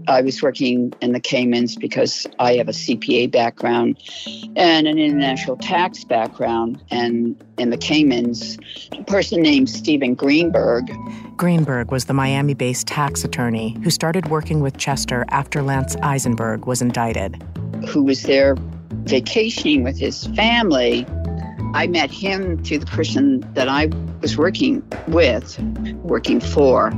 I 0.09 0.23
was 0.23 0.41
working 0.41 0.95
in 1.03 1.13
the 1.13 1.21
Caymans 1.21 1.77
because 1.77 2.27
I 2.39 2.55
have 2.55 2.69
a 2.69 2.73
CPA 2.73 3.31
background 3.31 3.99
and 4.55 4.87
an 4.87 4.99
international 4.99 5.57
tax 5.57 6.05
background. 6.05 6.83
And 6.91 7.43
in 7.59 7.71
the 7.71 7.77
Caymans, 7.77 8.57
a 8.93 9.03
person 9.05 9.43
named 9.43 9.69
Stephen 9.69 10.15
Greenberg. 10.15 10.91
Greenberg 11.37 11.91
was 11.91 12.07
the 12.07 12.15
Miami 12.15 12.55
based 12.55 12.87
tax 12.87 13.25
attorney 13.25 13.77
who 13.83 13.91
started 13.91 14.29
working 14.29 14.61
with 14.61 14.79
Chester 14.79 15.25
after 15.29 15.63
Lance 15.63 15.97
Eisenberg 16.03 16.67
was 16.67 16.81
indicted. 16.81 17.43
Who 17.89 18.05
was 18.05 18.23
there 18.23 18.57
vacationing 19.05 19.83
with 19.83 19.99
his 19.99 20.27
family 20.29 21.07
I 21.77 21.87
met 21.87 22.11
him 22.11 22.65
through 22.65 22.79
the 22.79 22.87
person 22.87 23.41
that 23.53 23.69
I 23.69 23.91
was 24.23 24.39
working 24.39 24.83
with, 25.09 25.59
working 25.97 26.41
for. 26.41 26.91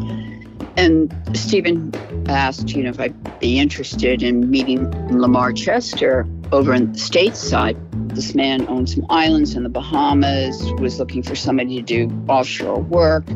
And 0.79 1.13
Stephen 1.37 1.93
asked, 2.29 2.71
you 2.71 2.85
know, 2.85 2.91
if 2.91 3.01
I'd 3.01 3.41
be 3.41 3.59
interested 3.59 4.23
in 4.23 4.49
meeting 4.49 4.89
Lamar 5.11 5.53
Chester 5.53 6.25
over 6.53 6.73
in 6.73 6.93
the 6.93 6.99
stateside. 6.99 7.77
This 8.15 8.33
man 8.33 8.67
owned 8.69 8.89
some 8.89 9.05
islands 9.11 9.57
in 9.57 9.65
the 9.65 9.69
Bahamas, 9.69 10.63
was 10.75 11.01
looking 11.01 11.25
for 11.25 11.35
somebody 11.35 11.77
to 11.77 11.83
do 11.83 12.25
offshore 12.29 12.81
work, 12.81 13.29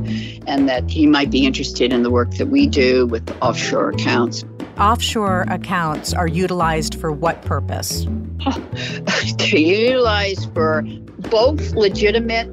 and 0.46 0.68
that 0.68 0.88
he 0.88 1.04
might 1.06 1.32
be 1.32 1.44
interested 1.44 1.92
in 1.92 2.04
the 2.04 2.10
work 2.10 2.30
that 2.34 2.46
we 2.46 2.68
do 2.68 3.06
with 3.06 3.28
offshore 3.42 3.90
accounts. 3.90 4.44
Offshore 4.78 5.44
accounts 5.48 6.14
are 6.14 6.28
utilized 6.28 6.94
for 6.94 7.10
what 7.10 7.42
purpose? 7.42 8.06
They're 9.38 9.58
utilized 9.58 10.52
for 10.54 10.82
both 11.30 11.72
legitimate 11.72 12.48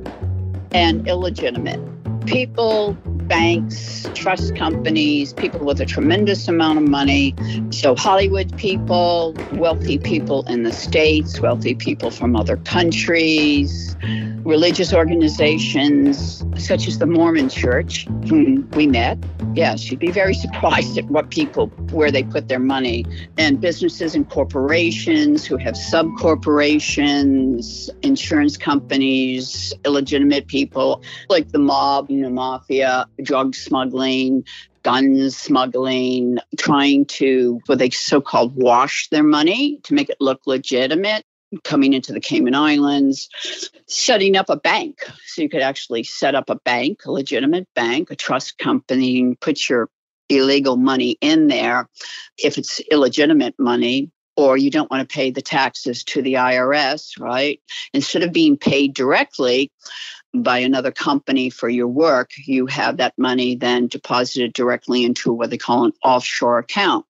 and 0.72 1.08
illegitimate. 1.08 1.80
People, 2.26 2.98
banks, 3.30 4.10
trust 4.16 4.56
companies, 4.56 5.32
people 5.34 5.66
with 5.66 5.80
a 5.80 5.86
tremendous 5.86 6.48
amount 6.48 6.80
of 6.80 6.90
money. 6.90 7.36
So, 7.70 7.96
Hollywood 7.96 8.58
people, 8.58 9.36
wealthy 9.54 9.98
people 10.00 10.46
in 10.48 10.64
the 10.64 10.74
States, 10.74 11.40
wealthy 11.40 11.76
people 11.76 12.12
from 12.12 12.36
other 12.36 12.58
countries, 12.58 13.96
religious 14.44 14.94
organizations 14.94 16.44
such 16.58 16.88
as 16.88 16.98
the 16.98 17.06
Mormon 17.06 17.50
Church, 17.50 18.06
whom 18.28 18.70
we 18.72 18.88
met. 18.88 19.18
Yes, 19.54 19.90
you'd 19.90 20.00
be 20.00 20.12
very 20.12 20.34
surprised 20.46 20.98
at 20.98 21.06
what 21.06 21.30
people, 21.30 21.68
where 21.92 22.12
they 22.12 22.24
put 22.24 22.48
their 22.48 22.60
money, 22.60 23.06
and 23.38 23.62
businesses 23.62 24.16
and 24.16 24.30
corporations 24.30 25.46
who 25.46 25.58
have 25.58 25.78
sub 25.78 26.08
corporations, 26.18 27.90
insurance 28.02 28.58
companies, 28.58 29.74
illegitimate 29.86 30.48
people 30.48 31.04
like 31.30 31.50
the 31.50 31.60
mob, 31.60 32.08
the 32.08 32.30
mafia, 32.30 33.06
drug 33.24 33.56
smuggling, 33.56 34.46
gun 34.84 35.30
smuggling, 35.30 36.40
trying 36.58 37.06
to 37.06 37.60
what 37.66 37.80
they 37.80 37.90
so 37.90 38.22
called 38.22 38.56
wash 38.56 39.10
their 39.10 39.24
money 39.24 39.80
to 39.84 39.94
make 39.94 40.10
it 40.10 40.18
look 40.20 40.42
legitimate. 40.46 41.24
coming 41.64 41.94
into 41.94 42.14
the 42.14 42.20
Cayman 42.20 42.56
Islands, 42.56 43.30
setting 43.88 44.36
up 44.36 44.50
a 44.50 44.58
bank. 44.58 45.00
So 45.26 45.42
you 45.42 45.50
could 45.50 45.62
actually 45.62 46.04
set 46.04 46.36
up 46.36 46.50
a 46.50 46.56
bank, 46.56 47.06
a 47.06 47.12
legitimate 47.12 47.68
bank, 47.76 48.12
a 48.12 48.16
trust 48.16 48.58
company, 48.58 49.20
and 49.20 49.40
put 49.40 49.68
your 49.70 49.90
illegal 50.30 50.78
money 50.78 51.18
in 51.22 51.48
there. 51.48 51.90
If 52.38 52.58
it's 52.58 52.80
illegitimate 52.92 53.56
money, 53.58 54.12
or 54.38 54.56
you 54.56 54.72
don't 54.72 54.90
want 54.90 55.08
to 55.08 55.14
pay 55.14 55.32
the 55.32 55.42
taxes 55.42 56.04
to 56.06 56.22
the 56.22 56.36
IRS, 56.36 57.20
right? 57.20 57.60
Instead 57.94 58.24
of 58.24 58.32
being 58.32 58.56
paid 58.58 58.94
directly 58.94 59.70
by 60.34 60.60
another 60.60 60.92
company 60.92 61.50
for 61.50 61.70
your 61.70 61.88
work, 61.88 62.32
you 62.38 62.68
have 62.68 62.98
that 62.98 63.18
money 63.18 63.56
then 63.56 63.88
deposited 63.88 64.54
directly 64.54 65.04
into 65.04 65.34
what 65.34 65.50
they 65.50 65.58
call 65.58 65.86
an 65.86 65.94
offshore 66.04 66.60
account. 66.60 67.06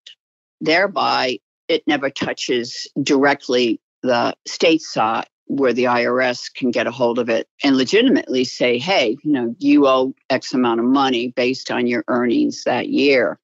Thereby, 0.60 1.38
it 1.68 1.82
never 1.86 2.10
touches 2.10 2.88
directly 3.00 3.80
the 4.02 4.34
state 4.46 4.82
side 4.82 5.26
where 5.50 5.72
the 5.72 5.84
IRS 5.84 6.52
can 6.54 6.70
get 6.70 6.86
a 6.86 6.92
hold 6.92 7.18
of 7.18 7.28
it 7.28 7.48
and 7.64 7.76
legitimately 7.76 8.44
say, 8.44 8.78
hey, 8.78 9.16
you 9.24 9.32
know, 9.32 9.52
you 9.58 9.84
owe 9.88 10.14
X 10.30 10.54
amount 10.54 10.78
of 10.78 10.86
money 10.86 11.32
based 11.34 11.72
on 11.72 11.88
your 11.88 12.04
earnings 12.06 12.62
that 12.62 12.88
year. 12.88 13.36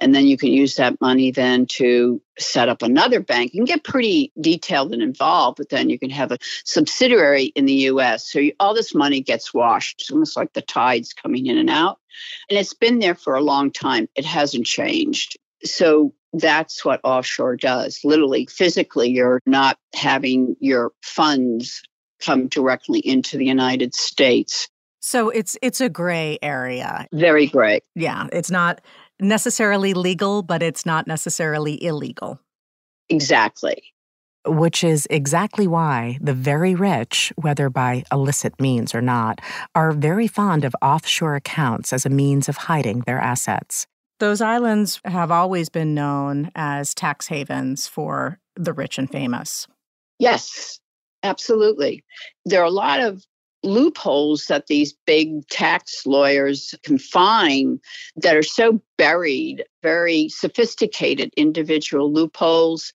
And 0.00 0.14
then 0.14 0.26
you 0.26 0.38
can 0.38 0.48
use 0.48 0.76
that 0.76 0.98
money 1.02 1.30
then 1.30 1.66
to 1.66 2.22
set 2.38 2.70
up 2.70 2.80
another 2.80 3.20
bank 3.20 3.52
and 3.52 3.66
get 3.66 3.84
pretty 3.84 4.32
detailed 4.40 4.94
and 4.94 5.02
involved, 5.02 5.58
but 5.58 5.68
then 5.68 5.90
you 5.90 5.98
can 5.98 6.08
have 6.08 6.32
a 6.32 6.38
subsidiary 6.64 7.52
in 7.54 7.66
the 7.66 7.90
US. 7.90 8.26
So 8.26 8.38
you, 8.38 8.54
all 8.58 8.72
this 8.72 8.94
money 8.94 9.20
gets 9.20 9.52
washed. 9.52 10.00
It's 10.00 10.10
almost 10.10 10.38
like 10.38 10.54
the 10.54 10.62
tides 10.62 11.12
coming 11.12 11.44
in 11.44 11.58
and 11.58 11.68
out. 11.68 11.98
And 12.48 12.58
it's 12.58 12.74
been 12.74 13.00
there 13.00 13.14
for 13.14 13.34
a 13.34 13.42
long 13.42 13.70
time. 13.70 14.08
It 14.14 14.24
hasn't 14.24 14.64
changed. 14.64 15.36
So 15.64 16.14
that's 16.32 16.84
what 16.84 17.00
offshore 17.04 17.56
does. 17.56 18.00
Literally, 18.04 18.46
physically, 18.46 19.10
you're 19.10 19.40
not 19.46 19.78
having 19.94 20.56
your 20.60 20.92
funds 21.02 21.82
come 22.20 22.48
directly 22.48 23.00
into 23.00 23.36
the 23.36 23.46
United 23.46 23.94
States. 23.94 24.68
So 25.00 25.30
it's 25.30 25.56
it's 25.62 25.80
a 25.80 25.88
gray 25.88 26.38
area. 26.42 27.06
Very 27.12 27.46
gray. 27.46 27.80
Yeah, 27.94 28.26
it's 28.32 28.50
not 28.50 28.80
necessarily 29.18 29.94
legal, 29.94 30.42
but 30.42 30.62
it's 30.62 30.84
not 30.84 31.06
necessarily 31.06 31.82
illegal. 31.82 32.40
Exactly. 33.08 33.82
Which 34.46 34.84
is 34.84 35.06
exactly 35.10 35.66
why 35.66 36.18
the 36.20 36.32
very 36.32 36.74
rich, 36.74 37.32
whether 37.36 37.68
by 37.68 38.04
illicit 38.10 38.58
means 38.60 38.94
or 38.94 39.02
not, 39.02 39.40
are 39.74 39.92
very 39.92 40.26
fond 40.26 40.64
of 40.64 40.74
offshore 40.80 41.34
accounts 41.34 41.92
as 41.92 42.06
a 42.06 42.10
means 42.10 42.48
of 42.48 42.56
hiding 42.56 43.00
their 43.00 43.18
assets. 43.18 43.86
Those 44.20 44.40
islands 44.40 45.00
have 45.04 45.30
always 45.30 45.70
been 45.70 45.94
known 45.94 46.50
as 46.54 46.94
tax 46.94 47.26
havens 47.26 47.88
for 47.88 48.38
the 48.54 48.72
rich 48.72 48.98
and 48.98 49.10
famous. 49.10 49.66
Yes, 50.18 50.78
absolutely. 51.22 52.04
There 52.44 52.60
are 52.60 52.66
a 52.66 52.70
lot 52.70 53.00
of 53.00 53.24
loopholes 53.62 54.46
that 54.46 54.66
these 54.66 54.94
big 55.06 55.46
tax 55.48 56.06
lawyers 56.06 56.74
can 56.82 56.98
find 56.98 57.80
that 58.16 58.36
are 58.36 58.42
so 58.42 58.80
buried, 58.98 59.64
very 59.82 60.28
sophisticated 60.28 61.32
individual 61.36 62.12
loopholes 62.12 62.92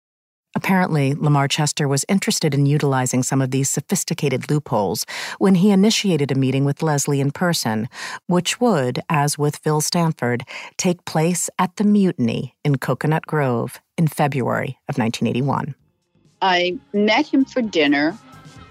Apparently, 0.54 1.14
Lamar 1.14 1.48
Chester 1.48 1.88
was 1.88 2.04
interested 2.08 2.54
in 2.54 2.66
utilizing 2.66 3.22
some 3.22 3.40
of 3.40 3.50
these 3.50 3.70
sophisticated 3.70 4.50
loopholes 4.50 5.06
when 5.38 5.54
he 5.56 5.70
initiated 5.70 6.30
a 6.30 6.34
meeting 6.34 6.64
with 6.64 6.82
Leslie 6.82 7.20
in 7.20 7.30
person, 7.30 7.88
which 8.26 8.60
would, 8.60 9.00
as 9.08 9.38
with 9.38 9.56
Phil 9.56 9.80
Stanford, 9.80 10.44
take 10.76 11.04
place 11.04 11.48
at 11.58 11.76
the 11.76 11.84
Mutiny 11.84 12.54
in 12.64 12.76
Coconut 12.76 13.26
Grove 13.26 13.80
in 13.96 14.08
February 14.08 14.78
of 14.88 14.98
1981. 14.98 15.74
I 16.42 16.78
met 16.92 17.26
him 17.26 17.44
for 17.44 17.62
dinner 17.62 18.18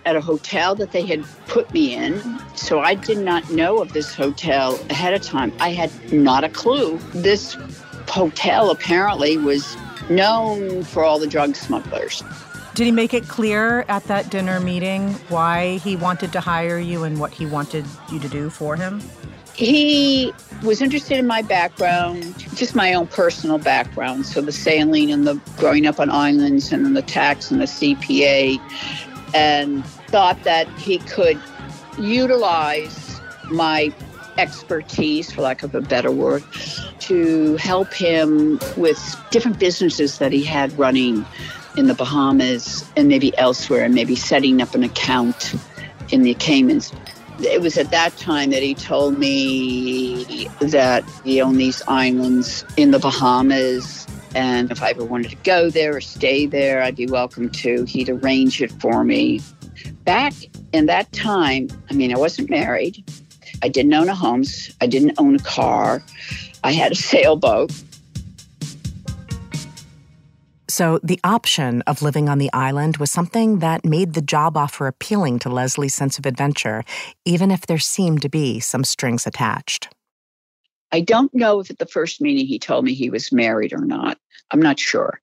at 0.06 0.16
a 0.16 0.22
hotel 0.22 0.76
that 0.76 0.92
they 0.92 1.06
had 1.06 1.24
put 1.48 1.72
me 1.74 1.96
in. 1.96 2.22
So 2.56 2.80
I 2.80 2.96
did 2.96 3.20
not 3.20 3.50
know 3.52 3.82
of 3.82 3.94
this 3.94 4.14
hotel 4.14 4.80
ahead 4.90 5.14
of 5.14 5.22
time. 5.22 5.54
I 5.60 5.70
had 5.70 5.92
not 6.12 6.44
a 6.44 6.50
clue. 6.50 6.98
This 7.14 7.56
hotel 8.08 8.72
apparently 8.72 9.38
was 9.38 9.78
known 10.16 10.84
for 10.84 11.04
all 11.04 11.18
the 11.20 11.28
drug 11.28 11.56
smugglers. 11.56 12.24
Did 12.74 12.86
he 12.86 12.92
make 12.92 13.14
it 13.14 13.28
clear 13.28 13.84
at 13.90 14.06
that 14.06 14.30
dinner 14.30 14.60
meeting 14.60 15.14
why 15.28 15.78
he 15.78 15.96
wanted 15.96 16.32
to 16.34 16.40
hire 16.40 16.80
you 16.80 17.04
and 17.04 17.20
what 17.20 17.32
he 17.32 17.46
wanted 17.46 17.86
you 18.12 18.20
to 18.20 18.30
do 18.30 18.50
for 18.50 18.76
him? 18.76 19.02
He 19.54 20.32
was 20.64 20.82
interested 20.82 21.18
in 21.18 21.28
my 21.28 21.42
background, 21.42 22.38
just 22.56 22.74
my 22.74 22.94
own 22.94 23.08
personal 23.08 23.58
background. 23.58 24.26
So 24.26 24.40
the 24.42 24.54
sailing 24.54 25.12
and 25.12 25.28
the 25.28 25.36
growing 25.58 25.86
up 25.86 26.00
on 26.00 26.10
islands 26.10 26.72
and 26.72 26.96
the 26.96 27.02
tax 27.02 27.52
and 27.52 27.60
the 27.60 27.66
CPA, 27.66 28.60
and 29.34 29.86
thought 30.08 30.42
that 30.44 30.70
he 30.80 31.00
could 31.00 31.40
utilize 32.00 33.20
my 33.50 33.94
expertise, 34.38 35.32
for 35.32 35.42
lack 35.42 35.64
of 35.64 35.76
a 35.76 35.82
better 35.82 36.12
word, 36.12 36.44
to 37.00 37.56
help 37.58 37.94
him 37.94 38.60
with 38.78 39.00
different 39.32 39.60
businesses 39.60 40.18
that 40.20 40.32
he 40.32 40.44
had 40.44 40.78
running 40.78 41.26
in 41.78 41.88
the 41.88 41.94
Bahamas 41.94 42.90
and 42.96 43.08
maybe 43.08 43.38
elsewhere, 43.38 43.84
and 43.84 43.96
maybe 43.96 44.16
setting 44.16 44.62
up 44.62 44.76
an 44.76 44.84
account 44.84 45.56
in 46.12 46.24
the 46.24 46.34
Caymans. 46.36 46.92
It 47.40 47.62
was 47.62 47.78
at 47.78 47.90
that 47.92 48.16
time 48.18 48.52
that 48.52 48.62
he 48.62 48.76
told 48.76 49.18
me 49.18 50.48
that 50.60 51.04
he 51.24 51.42
owned 51.42 51.60
these 51.60 51.82
islands 51.88 52.66
in 52.78 52.92
the 52.92 53.00
Bahamas. 53.00 54.06
And 54.36 54.72
if 54.72 54.84
I 54.84 54.92
ever 54.92 55.04
wanted 55.04 55.32
to 55.32 55.38
go 55.38 55.70
there 55.70 55.96
or 55.96 56.02
stay 56.02 56.46
there, 56.46 56.84
I'd 56.84 56.96
be 56.96 57.08
welcome 57.08 57.50
to. 57.50 57.84
He'd 57.86 58.10
arrange 58.10 58.62
it 58.62 58.72
for 58.74 59.04
me. 59.04 59.42
Back 60.04 60.34
in 60.72 60.86
that 60.86 61.12
time, 61.12 61.70
I 61.90 61.94
mean, 61.94 62.14
I 62.14 62.18
wasn't 62.18 62.50
married. 62.50 63.04
I 63.64 63.70
didn't 63.70 63.94
own 63.94 64.10
a 64.10 64.16
home. 64.16 64.44
I 64.80 64.88
didn't 64.88 65.14
own 65.18 65.36
a 65.36 65.40
car. 65.40 66.04
I 66.64 66.72
had 66.72 66.92
a 66.92 66.96
sailboat. 66.96 67.72
So, 70.70 71.00
the 71.04 71.20
option 71.26 71.82
of 71.82 72.02
living 72.02 72.30
on 72.30 72.38
the 72.38 72.50
island 72.54 72.96
was 72.96 73.12
something 73.12 73.60
that 73.60 73.84
made 73.84 74.14
the 74.14 74.22
job 74.22 74.56
offer 74.56 74.88
appealing 74.88 75.40
to 75.40 75.50
Leslie's 75.50 75.94
sense 75.94 76.18
of 76.18 76.26
adventure, 76.26 76.86
even 77.26 77.52
if 77.52 77.66
there 77.66 77.78
seemed 77.78 78.22
to 78.22 78.30
be 78.30 78.62
some 78.62 78.86
strings 78.86 79.28
attached. 79.28 79.94
I 80.94 81.02
don't 81.02 81.34
know 81.34 81.60
if 81.60 81.70
at 81.70 81.78
the 81.78 81.86
first 81.86 82.22
meeting 82.22 82.46
he 82.46 82.58
told 82.58 82.86
me 82.86 82.94
he 82.94 83.10
was 83.10 83.34
married 83.34 83.74
or 83.74 83.84
not. 83.84 84.18
I'm 84.52 84.62
not 84.62 84.80
sure. 84.80 85.22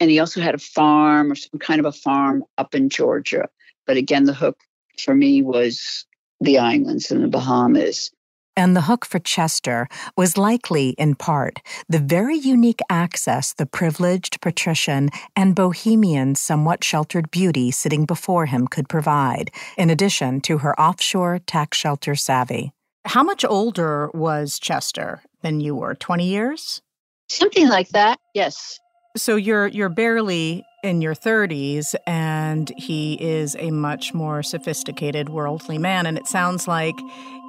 And 0.00 0.10
he 0.10 0.18
also 0.18 0.40
had 0.40 0.54
a 0.54 0.58
farm 0.58 1.32
or 1.32 1.34
some 1.34 1.58
kind 1.58 1.78
of 1.78 1.86
a 1.86 1.92
farm 1.92 2.44
up 2.56 2.74
in 2.74 2.88
Georgia. 2.88 3.48
But 3.86 3.96
again, 3.96 4.24
the 4.24 4.34
hook 4.34 4.58
for 4.98 5.14
me 5.14 5.42
was 5.42 6.06
the 6.42 6.58
islands 6.58 7.10
and 7.10 7.22
the 7.22 7.28
Bahamas. 7.28 8.10
And 8.54 8.76
the 8.76 8.82
hook 8.82 9.06
for 9.06 9.18
Chester 9.18 9.88
was 10.14 10.36
likely, 10.36 10.90
in 10.90 11.14
part, 11.14 11.60
the 11.88 11.98
very 11.98 12.36
unique 12.36 12.80
access 12.90 13.54
the 13.54 13.64
privileged 13.64 14.42
patrician 14.42 15.08
and 15.34 15.54
bohemian, 15.54 16.34
somewhat 16.34 16.84
sheltered 16.84 17.30
beauty 17.30 17.70
sitting 17.70 18.04
before 18.04 18.46
him 18.46 18.66
could 18.66 18.90
provide, 18.90 19.50
in 19.78 19.88
addition 19.88 20.42
to 20.42 20.58
her 20.58 20.78
offshore 20.78 21.38
tax 21.46 21.78
shelter 21.78 22.14
savvy. 22.14 22.72
How 23.06 23.22
much 23.22 23.44
older 23.44 24.10
was 24.12 24.58
Chester 24.58 25.22
than 25.40 25.60
you 25.60 25.74
were? 25.74 25.94
20 25.94 26.26
years? 26.26 26.82
Something 27.30 27.68
like 27.68 27.88
that, 27.90 28.20
yes. 28.34 28.78
So 29.16 29.36
you're 29.36 29.66
you're 29.66 29.88
barely 29.88 30.64
in 30.82 31.00
your 31.00 31.14
30s 31.14 31.94
and 32.06 32.72
he 32.76 33.14
is 33.14 33.56
a 33.58 33.70
much 33.70 34.12
more 34.12 34.42
sophisticated 34.42 35.28
worldly 35.28 35.78
man 35.78 36.06
and 36.06 36.18
it 36.18 36.26
sounds 36.26 36.66
like 36.66 36.96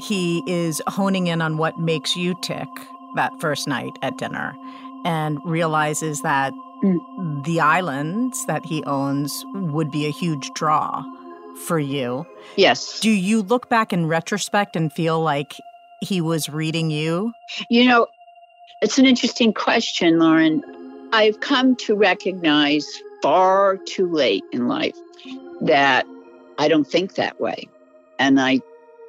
he 0.08 0.44
is 0.48 0.82
honing 0.88 1.28
in 1.28 1.42
on 1.42 1.58
what 1.58 1.78
makes 1.80 2.16
you 2.16 2.36
tick 2.42 2.68
that 3.16 3.32
first 3.40 3.68
night 3.68 3.92
at 4.02 4.18
dinner 4.18 4.54
and 5.06 5.40
realizes 5.46 6.22
that 6.22 6.54
mm. 6.84 7.44
the 7.44 7.60
islands 7.60 8.46
that 8.46 8.66
he 8.66 8.84
owns 8.86 9.44
would 9.54 9.92
be 9.92 10.06
a 10.06 10.12
huge 10.12 10.52
draw 10.54 11.04
for 11.66 11.80
you. 11.80 12.26
Yes. 12.56 13.00
Do 13.00 13.12
you 13.12 13.42
look 13.42 13.70
back 13.70 13.94
in 13.94 14.08
retrospect 14.08 14.76
and 14.76 14.92
feel 14.92 15.22
like 15.22 15.56
he 16.02 16.22
was 16.22 16.50
reading 16.50 16.90
you? 16.90 17.34
You 17.70 17.86
know, 17.86 18.08
it's 18.82 18.98
an 18.98 19.06
interesting 19.06 19.54
question, 19.54 20.20
Lauren. 20.20 20.64
I've 21.14 21.40
come 21.42 21.76
to 21.78 21.96
recognize 21.96 22.88
far 23.24 23.78
too 23.78 24.12
late 24.12 24.44
in 24.52 24.68
life 24.68 24.98
that 25.62 26.06
I 26.60 26.68
don't 26.68 26.84
think 26.84 27.16
that 27.16 27.40
way. 27.40 27.70
And 28.20 28.40
I 28.40 28.60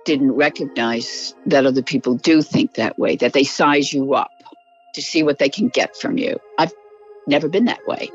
didn't 0.05 0.33
recognize 0.33 1.35
that 1.46 1.66
other 1.66 1.83
people 1.83 2.14
do 2.14 2.40
think 2.40 2.74
that 2.74 2.96
way, 2.98 3.16
that 3.16 3.33
they 3.33 3.42
size 3.42 3.92
you 3.92 4.14
up 4.14 4.31
to 4.94 5.03
see 5.03 5.24
what 5.24 5.38
they 5.38 5.48
can 5.48 5.68
get 5.68 5.96
from 5.96 6.16
you. 6.16 6.38
I've 6.59 6.72
never 7.27 7.48
been 7.48 7.64
that 7.64 7.87
way. 7.88 8.09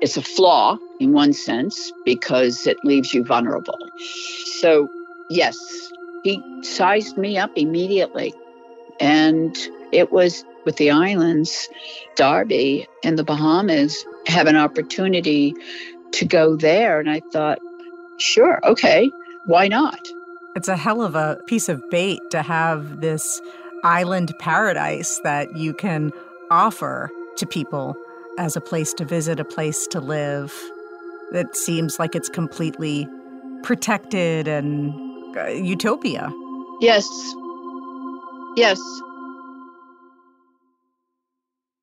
It's 0.00 0.16
a 0.16 0.22
flaw 0.22 0.78
in 1.00 1.12
one 1.12 1.32
sense 1.32 1.92
because 2.04 2.66
it 2.66 2.76
leaves 2.84 3.12
you 3.12 3.24
vulnerable. 3.24 3.78
So, 4.60 4.88
yes, 5.30 5.56
he 6.22 6.40
sized 6.62 7.18
me 7.18 7.38
up 7.38 7.50
immediately. 7.56 8.32
And 9.00 9.56
it 9.92 10.12
was 10.12 10.44
with 10.68 10.76
the 10.76 10.90
islands, 10.90 11.66
Darby 12.14 12.86
and 13.02 13.18
the 13.18 13.24
Bahamas 13.24 14.04
have 14.26 14.46
an 14.46 14.54
opportunity 14.54 15.54
to 16.12 16.26
go 16.26 16.56
there. 16.56 17.00
And 17.00 17.08
I 17.08 17.22
thought, 17.32 17.58
sure, 18.18 18.60
okay, 18.66 19.10
why 19.46 19.68
not? 19.68 19.98
It's 20.56 20.68
a 20.68 20.76
hell 20.76 21.00
of 21.00 21.14
a 21.14 21.38
piece 21.46 21.70
of 21.70 21.82
bait 21.88 22.20
to 22.32 22.42
have 22.42 23.00
this 23.00 23.40
island 23.82 24.34
paradise 24.40 25.18
that 25.24 25.56
you 25.56 25.72
can 25.72 26.12
offer 26.50 27.08
to 27.38 27.46
people 27.46 27.96
as 28.36 28.54
a 28.54 28.60
place 28.60 28.92
to 28.92 29.06
visit, 29.06 29.40
a 29.40 29.46
place 29.46 29.86
to 29.86 30.00
live. 30.00 30.52
That 31.32 31.56
seems 31.56 31.98
like 31.98 32.14
it's 32.14 32.28
completely 32.28 33.08
protected 33.62 34.46
and 34.46 34.92
uh, 35.34 35.46
utopia. 35.46 36.30
Yes. 36.82 37.08
Yes. 38.54 38.78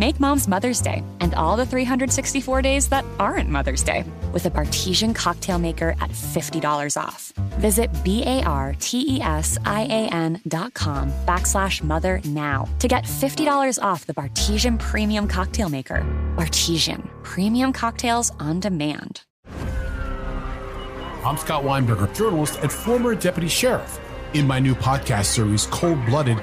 Make 0.00 0.18
mom's 0.18 0.48
Mother's 0.48 0.80
Day 0.80 1.04
and 1.20 1.34
all 1.34 1.58
the 1.58 1.66
364 1.66 2.62
days 2.62 2.88
that 2.88 3.04
aren't 3.18 3.50
Mother's 3.50 3.82
Day 3.82 4.02
with 4.32 4.46
a 4.46 4.50
Bartesian 4.50 5.14
cocktail 5.14 5.58
maker 5.58 5.90
at 6.00 6.08
$50 6.08 6.96
off. 6.96 7.34
Visit 7.60 7.90
B-A-R-T-E-S-I-A-N 8.02 8.40
dot 10.48 10.72
com 10.72 11.12
backslash 11.26 11.82
mother 11.82 12.22
now 12.24 12.66
to 12.78 12.88
get 12.88 13.04
$50 13.04 13.78
off 13.82 14.06
the 14.06 14.14
Bartesian 14.14 14.78
Premium 14.78 15.28
Cocktail 15.28 15.68
Maker. 15.68 16.02
Bartesian, 16.34 17.06
premium 17.22 17.70
cocktails 17.70 18.32
on 18.40 18.58
demand. 18.58 19.20
I'm 21.26 21.36
Scott 21.36 21.62
Weinberger, 21.62 22.16
journalist 22.16 22.58
and 22.62 22.72
former 22.72 23.14
deputy 23.14 23.48
sheriff. 23.48 24.00
In 24.32 24.46
my 24.46 24.60
new 24.60 24.74
podcast 24.74 25.26
series, 25.26 25.66
Cold 25.66 26.02
Blooded, 26.06 26.42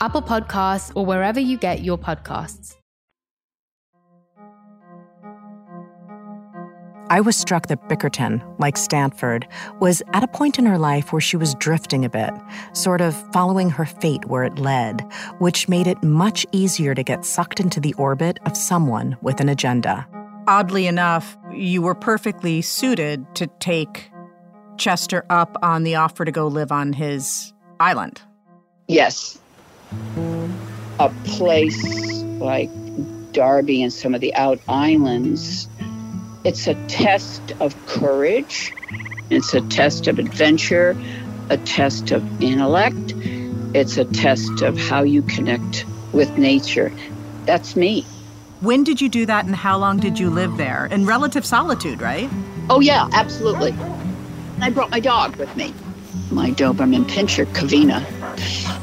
Apple 0.00 0.22
Podcasts, 0.22 0.92
or 0.94 1.04
wherever 1.04 1.40
you 1.40 1.58
get 1.58 1.82
your 1.82 1.98
podcasts. 1.98 2.76
I 7.10 7.20
was 7.20 7.36
struck 7.36 7.66
that 7.66 7.88
Bickerton, 7.88 8.40
like 8.60 8.76
Stanford, 8.76 9.48
was 9.80 10.00
at 10.12 10.22
a 10.22 10.28
point 10.28 10.60
in 10.60 10.66
her 10.66 10.78
life 10.78 11.12
where 11.12 11.20
she 11.20 11.36
was 11.36 11.56
drifting 11.56 12.04
a 12.04 12.08
bit, 12.08 12.30
sort 12.72 13.00
of 13.00 13.16
following 13.32 13.68
her 13.68 13.84
fate 13.84 14.26
where 14.26 14.44
it 14.44 14.60
led, 14.60 15.00
which 15.40 15.68
made 15.68 15.88
it 15.88 16.00
much 16.04 16.46
easier 16.52 16.94
to 16.94 17.02
get 17.02 17.24
sucked 17.24 17.58
into 17.58 17.80
the 17.80 17.92
orbit 17.94 18.38
of 18.46 18.56
someone 18.56 19.16
with 19.22 19.40
an 19.40 19.48
agenda. 19.48 20.06
Oddly 20.46 20.86
enough, 20.86 21.36
you 21.52 21.82
were 21.82 21.96
perfectly 21.96 22.62
suited 22.62 23.26
to 23.34 23.48
take 23.58 24.08
Chester 24.78 25.24
up 25.30 25.56
on 25.62 25.82
the 25.82 25.96
offer 25.96 26.24
to 26.24 26.30
go 26.30 26.46
live 26.46 26.70
on 26.70 26.92
his 26.92 27.52
island. 27.80 28.22
Yes. 28.86 29.36
A 30.98 31.10
place 31.24 32.22
like 32.40 32.70
Darby 33.32 33.82
and 33.82 33.92
some 33.92 34.14
of 34.14 34.20
the 34.20 34.34
out 34.34 34.60
islands 34.68 35.68
it's 36.44 36.66
a 36.66 36.74
test 36.86 37.52
of 37.60 37.74
courage, 37.86 38.72
it's 39.28 39.52
a 39.52 39.60
test 39.60 40.06
of 40.06 40.18
adventure, 40.18 40.96
a 41.50 41.58
test 41.58 42.12
of 42.12 42.42
intellect, 42.42 43.14
it's 43.74 43.98
a 43.98 44.06
test 44.06 44.62
of 44.62 44.78
how 44.78 45.02
you 45.02 45.22
connect 45.22 45.84
with 46.12 46.38
nature. 46.38 46.92
That's 47.44 47.76
me. 47.76 48.06
When 48.60 48.84
did 48.84 49.00
you 49.00 49.08
do 49.08 49.26
that 49.26 49.44
and 49.44 49.54
how 49.54 49.76
long 49.78 49.98
did 49.98 50.18
you 50.18 50.30
live 50.30 50.56
there? 50.56 50.86
In 50.86 51.06
relative 51.06 51.44
solitude, 51.44 52.00
right? 52.00 52.28
Oh, 52.68 52.80
yeah, 52.80 53.08
absolutely. 53.12 53.74
I 54.60 54.70
brought 54.70 54.90
my 54.90 55.00
dog 55.00 55.36
with 55.36 55.54
me, 55.56 55.74
my 56.30 56.50
Doberman 56.50 57.04
Pinscher, 57.04 57.46
Kavina. 57.46 58.04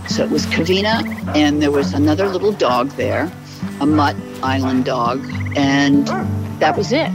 So 0.09 0.23
it 0.23 0.29
was 0.29 0.45
Kavina, 0.47 1.03
and 1.35 1.61
there 1.61 1.71
was 1.71 1.93
another 1.93 2.27
little 2.27 2.51
dog 2.51 2.89
there, 2.91 3.31
a 3.79 3.85
mutt 3.85 4.15
island 4.43 4.85
dog, 4.85 5.25
and 5.55 6.07
that 6.59 6.77
was 6.77 6.91
it 6.91 7.11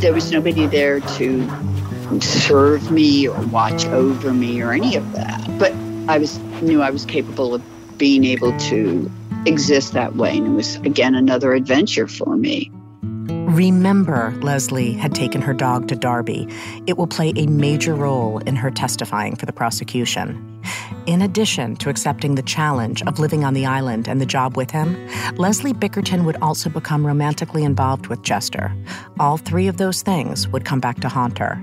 there 0.00 0.12
was 0.12 0.30
nobody 0.30 0.66
there 0.66 1.00
to 1.00 2.20
serve 2.20 2.90
me 2.90 3.26
or 3.26 3.40
watch 3.46 3.86
over 3.86 4.32
me 4.32 4.60
or 4.60 4.72
any 4.72 4.94
of 4.94 5.12
that. 5.12 5.58
But 5.58 5.72
I 6.08 6.18
was 6.18 6.38
knew 6.60 6.82
I 6.82 6.90
was 6.90 7.04
capable 7.04 7.54
of 7.54 7.98
being 7.98 8.24
able 8.24 8.56
to 8.58 9.10
exist 9.46 9.94
that 9.94 10.14
way, 10.16 10.36
and 10.36 10.46
it 10.46 10.50
was 10.50 10.76
again 10.76 11.14
another 11.14 11.54
adventure 11.54 12.06
for 12.06 12.36
me. 12.36 12.70
Remember, 13.28 14.32
Leslie 14.42 14.92
had 14.92 15.14
taken 15.14 15.40
her 15.40 15.54
dog 15.54 15.88
to 15.88 15.96
Darby. 15.96 16.48
It 16.86 16.96
will 16.96 17.06
play 17.06 17.32
a 17.36 17.46
major 17.46 17.94
role 17.94 18.38
in 18.38 18.56
her 18.56 18.70
testifying 18.70 19.36
for 19.36 19.46
the 19.46 19.52
prosecution. 19.52 20.62
In 21.06 21.22
addition 21.22 21.76
to 21.76 21.88
accepting 21.88 22.34
the 22.34 22.42
challenge 22.42 23.02
of 23.04 23.18
living 23.18 23.44
on 23.44 23.54
the 23.54 23.66
island 23.66 24.08
and 24.08 24.20
the 24.20 24.26
job 24.26 24.56
with 24.56 24.70
him, 24.70 24.96
Leslie 25.36 25.72
Bickerton 25.72 26.24
would 26.24 26.36
also 26.42 26.68
become 26.68 27.06
romantically 27.06 27.64
involved 27.64 28.08
with 28.08 28.22
Chester. 28.22 28.72
All 29.20 29.36
three 29.36 29.68
of 29.68 29.76
those 29.76 30.02
things 30.02 30.48
would 30.48 30.64
come 30.64 30.80
back 30.80 31.00
to 31.00 31.08
haunt 31.08 31.38
her. 31.38 31.62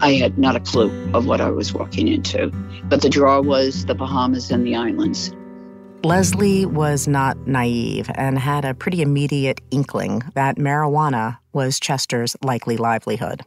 I 0.00 0.14
had 0.14 0.38
not 0.38 0.56
a 0.56 0.60
clue 0.60 0.90
of 1.12 1.26
what 1.26 1.42
I 1.42 1.50
was 1.50 1.74
walking 1.74 2.08
into, 2.08 2.50
but 2.84 3.02
the 3.02 3.10
draw 3.10 3.40
was 3.40 3.84
the 3.84 3.94
Bahamas 3.94 4.50
and 4.50 4.66
the 4.66 4.74
islands. 4.74 5.34
Leslie 6.02 6.64
was 6.64 7.06
not 7.06 7.36
naive 7.46 8.10
and 8.14 8.38
had 8.38 8.64
a 8.64 8.72
pretty 8.72 9.02
immediate 9.02 9.60
inkling 9.70 10.22
that 10.34 10.56
marijuana 10.56 11.36
was 11.52 11.78
Chester's 11.78 12.34
likely 12.42 12.78
livelihood. 12.78 13.42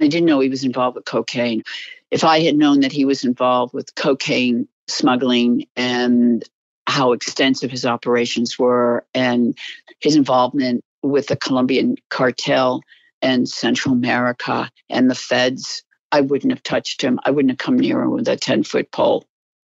I 0.00 0.06
didn't 0.06 0.26
know 0.26 0.38
he 0.38 0.48
was 0.48 0.62
involved 0.62 0.94
with 0.94 1.04
cocaine. 1.04 1.64
If 2.12 2.22
I 2.22 2.40
had 2.40 2.54
known 2.54 2.80
that 2.80 2.92
he 2.92 3.04
was 3.04 3.24
involved 3.24 3.74
with 3.74 3.94
cocaine 3.96 4.68
smuggling 4.86 5.66
and 5.74 6.48
how 6.86 7.12
extensive 7.12 7.72
his 7.72 7.84
operations 7.84 8.56
were 8.56 9.04
and 9.12 9.58
his 9.98 10.14
involvement 10.14 10.84
with 11.02 11.26
the 11.26 11.36
Colombian 11.36 11.96
cartel 12.08 12.82
and 13.20 13.48
Central 13.48 13.94
America 13.94 14.70
and 14.88 15.10
the 15.10 15.14
feds, 15.16 15.82
I 16.12 16.20
wouldn't 16.20 16.52
have 16.52 16.62
touched 16.62 17.02
him. 17.02 17.18
I 17.24 17.32
wouldn't 17.32 17.50
have 17.50 17.58
come 17.58 17.78
near 17.78 18.00
him 18.00 18.12
with 18.12 18.28
a 18.28 18.36
10 18.36 18.62
foot 18.62 18.92
pole. 18.92 19.26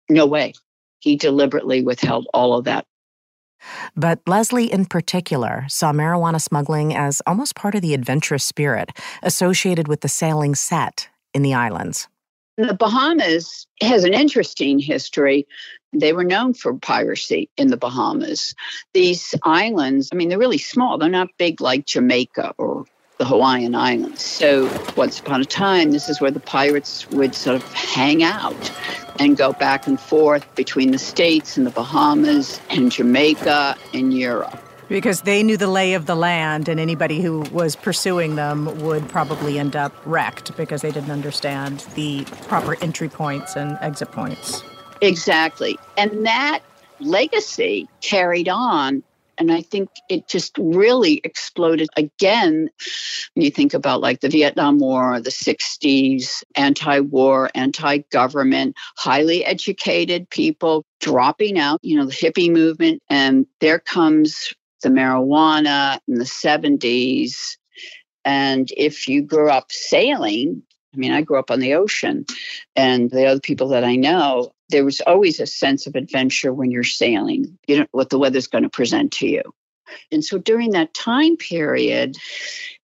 No 0.09 0.25
way. 0.25 0.55
He 1.07 1.15
deliberately 1.15 1.85
withheld 1.85 2.27
all 2.35 2.55
of 2.55 2.65
that. 2.65 2.85
But 3.95 4.19
Leslie, 4.27 4.73
in 4.73 4.87
particular, 4.87 5.65
saw 5.69 5.93
marijuana 5.93 6.41
smuggling 6.41 6.97
as 6.97 7.23
almost 7.29 7.55
part 7.55 7.77
of 7.77 7.81
the 7.81 7.95
adventurous 7.95 8.43
spirit 8.43 8.91
associated 9.23 9.87
with 9.87 10.01
the 10.01 10.09
sailing 10.09 10.57
set 10.57 11.09
in 11.33 11.43
the 11.43 11.55
islands. 11.55 12.09
The 12.57 12.75
Bahamas 12.75 13.69
has 13.83 14.03
an 14.03 14.15
interesting 14.15 14.81
history. 14.81 15.47
They 15.93 16.13
were 16.13 16.25
known 16.25 16.55
for 16.55 16.75
piracy 16.75 17.51
in 17.57 17.69
the 17.69 17.77
Bahamas. 17.77 18.57
These 18.93 19.33
islands, 19.45 20.09
I 20.13 20.17
mean, 20.17 20.29
they're 20.29 20.41
really 20.41 20.59
small. 20.59 20.99
They're 20.99 21.09
not 21.09 21.29
big 21.39 21.61
like 21.61 21.87
Jamaica 21.87 22.53
or 22.59 22.85
the 23.19 23.27
Hawaiian 23.27 23.77
Islands. 23.77 24.23
So, 24.23 24.69
once 24.97 25.21
upon 25.21 25.41
a 25.41 25.45
time, 25.45 25.93
this 25.93 26.09
is 26.09 26.21
where 26.21 26.33
the 26.33 26.41
pirates 26.41 27.09
would 27.13 27.37
sort 27.37 27.55
of 27.55 27.73
hang 27.73 28.25
out 28.25 28.73
and 29.19 29.37
go 29.37 29.53
back 29.53 29.87
and 29.87 30.01
forth 30.01 30.47
between 30.55 30.91
the 30.91 30.99
States 30.99 31.57
and 31.57 31.67
the 31.67 31.71
Bahamas 31.71 32.61
and 32.71 32.91
Jamaica 32.91 33.77
and 33.93 34.13
Europe. 34.13 34.59
Because 34.89 35.23
they 35.23 35.43
knew 35.43 35.57
the 35.57 35.67
lay 35.67 35.95
of 35.95 36.07
the 36.07 36.15
land, 36.15 36.69
and 36.69 36.79
anybody 36.79 37.21
who 37.21 37.41
was 37.53 37.75
pursuing 37.75 38.37
them 38.37 38.67
would 38.83 39.09
probably 39.09 39.59
end 39.59 39.75
up 39.75 39.93
wrecked 40.05 40.57
because 40.57 40.83
they 40.83 40.93
didn't 40.93 41.11
understand 41.11 41.81
the 41.97 42.25
proper 42.47 42.77
entry 42.81 43.09
points 43.09 43.57
and 43.57 43.77
exit 43.81 44.13
points. 44.13 44.63
Exactly. 45.01 45.77
And 45.97 46.25
that 46.25 46.61
legacy 47.01 47.89
carried 48.01 48.49
on 48.49 49.03
and 49.39 49.53
I 49.53 49.63
think 49.63 49.91
it 50.09 50.29
just 50.29 50.57
really 50.59 51.21
exploded 51.25 51.89
again. 51.97 52.71
When 53.35 53.45
you 53.45 53.51
think 53.51 53.75
about 53.75 54.01
like 54.01 54.21
the 54.21 54.29
Vietnam 54.29 54.79
War, 54.79 55.21
the 55.21 55.31
60s, 55.31 56.43
anti 56.55 57.01
war, 57.01 57.51
anti 57.55 57.99
government, 58.11 58.77
highly 58.97 59.45
educated 59.45 60.31
people 60.31 60.85
dropping 61.01 61.59
out, 61.59 61.81
you 61.83 61.97
know, 61.97 62.07
the 62.07 62.13
hippie 62.13 62.51
movement. 62.51 63.03
And 63.11 63.47
there 63.61 63.79
comes 63.79 64.53
the 64.83 64.89
marijuana 64.89 65.99
in 66.09 66.15
the 66.15 66.25
70s. 66.25 67.57
And 68.25 68.71
if 68.77 69.07
you 69.09 69.23
grew 69.23 69.51
up 69.51 69.71
sailing, 69.71 70.63
I 70.95 70.99
mean, 70.99 71.13
I 71.13 71.21
grew 71.21 71.39
up 71.39 71.51
on 71.51 71.61
the 71.61 71.75
ocean, 71.75 72.25
and 72.75 73.11
the 73.11 73.27
other 73.27 73.41
people 73.41 73.69
that 73.69 73.85
I 73.85 73.97
know, 73.97 74.53
there 74.69 74.85
was 74.85 75.01
always 75.01 75.41
a 75.41 75.47
sense 75.47 75.87
of 75.87 75.95
adventure 75.95 76.53
when 76.53 76.71
you're 76.71 76.85
sailing. 76.85 77.59
You 77.67 77.81
know 77.81 77.87
what 77.93 78.11
the 78.11 78.19
weather's 78.19 78.47
going 78.47 78.65
to 78.65 78.71
present 78.71 79.13
to 79.15 79.29
you. 79.29 79.43
And 80.11 80.25
so 80.25 80.39
during 80.39 80.71
that 80.71 80.95
time 80.95 81.37
period, 81.37 82.17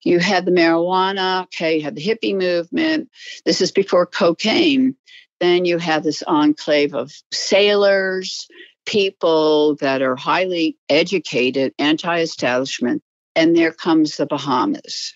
you 0.03 0.19
had 0.19 0.45
the 0.45 0.53
marijuana, 0.53 1.45
okay, 1.45 1.77
you 1.77 1.83
had 1.83 1.97
the 1.97 2.05
hippie 2.05 2.37
movement. 2.37 3.11
This 3.45 3.61
is 3.61 3.73
before 3.73 4.07
cocaine. 4.07 4.97
Then 5.41 5.65
you 5.65 5.79
have 5.79 6.05
this 6.05 6.23
enclave 6.23 6.95
of 6.95 7.13
sailors, 7.33 8.47
people 8.87 9.77
that 9.77 10.03
are 10.03 10.17
highly 10.17 10.77
educated, 10.89 11.75
anti 11.79 12.21
establishment. 12.21 13.03
And 13.35 13.57
there 13.57 13.73
comes 13.73 14.17
the 14.17 14.27
Bahamas. 14.27 15.15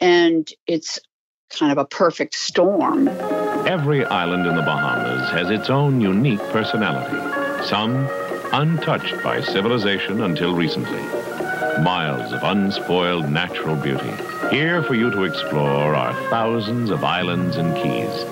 And 0.00 0.48
it's 0.66 0.98
kind 1.58 1.72
of 1.72 1.78
a 1.78 1.84
perfect 1.84 2.34
storm. 2.34 3.08
Every 3.66 4.04
island 4.04 4.46
in 4.46 4.56
the 4.56 4.62
Bahamas 4.62 5.30
has 5.30 5.50
its 5.50 5.70
own 5.70 6.00
unique 6.00 6.42
personality, 6.50 7.16
some 7.64 8.08
untouched 8.52 9.22
by 9.22 9.40
civilization 9.40 10.22
until 10.22 10.54
recently. 10.54 11.02
Miles 11.82 12.32
of 12.32 12.42
unspoiled 12.42 13.30
natural 13.30 13.76
beauty. 13.76 14.12
Here 14.50 14.82
for 14.82 14.94
you 14.94 15.10
to 15.10 15.24
explore 15.24 15.94
are 15.94 16.12
thousands 16.28 16.90
of 16.90 17.02
islands 17.02 17.56
and 17.56 17.74
keys. 17.76 18.26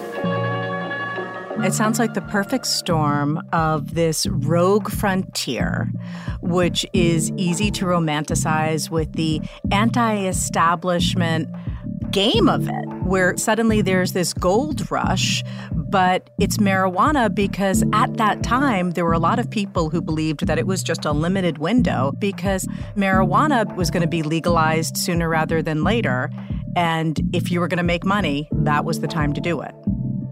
It 1.65 1.75
sounds 1.75 1.99
like 1.99 2.15
the 2.15 2.23
perfect 2.23 2.67
storm 2.67 3.41
of 3.53 3.95
this 3.95 4.27
rogue 4.27 4.91
frontier, 4.91 5.91
which 6.41 6.87
is 6.95 7.31
easy 7.33 7.71
to 7.73 7.85
romanticize 7.85 8.89
with 8.89 9.13
the 9.13 9.43
anti 9.71 10.27
establishment 10.27 11.49
game 12.13 12.49
of 12.49 12.69
it, 12.69 12.89
where 13.05 13.37
suddenly 13.37 13.83
there's 13.83 14.13
this 14.13 14.33
gold 14.33 14.91
rush, 14.91 15.43
but 15.73 16.31
it's 16.39 16.59
marijuana 16.59 17.35
because 17.35 17.83
at 17.93 18.17
that 18.17 18.43
time 18.43 18.93
there 18.93 19.05
were 19.05 19.13
a 19.13 19.19
lot 19.19 19.39
of 19.39 19.51
people 19.51 19.91
who 19.91 20.01
believed 20.01 20.47
that 20.47 20.59
it 20.59 20.67
was 20.67 20.83
just 20.83 21.05
a 21.05 21.13
limited 21.13 21.59
window 21.59 22.13
because 22.19 22.67
marijuana 22.97 23.75
was 23.77 23.91
going 23.91 24.03
to 24.03 24.09
be 24.09 24.23
legalized 24.23 24.97
sooner 24.97 25.29
rather 25.29 25.63
than 25.63 25.85
later. 25.85 26.31
And 26.77 27.21
if 27.33 27.51
you 27.51 27.61
were 27.61 27.69
going 27.69 27.79
to 27.79 27.85
make 27.85 28.05
money, 28.05 28.49
that 28.53 28.85
was 28.85 29.01
the 29.01 29.09
time 29.09 29.33
to 29.33 29.41
do 29.41 29.61
it. 29.61 29.75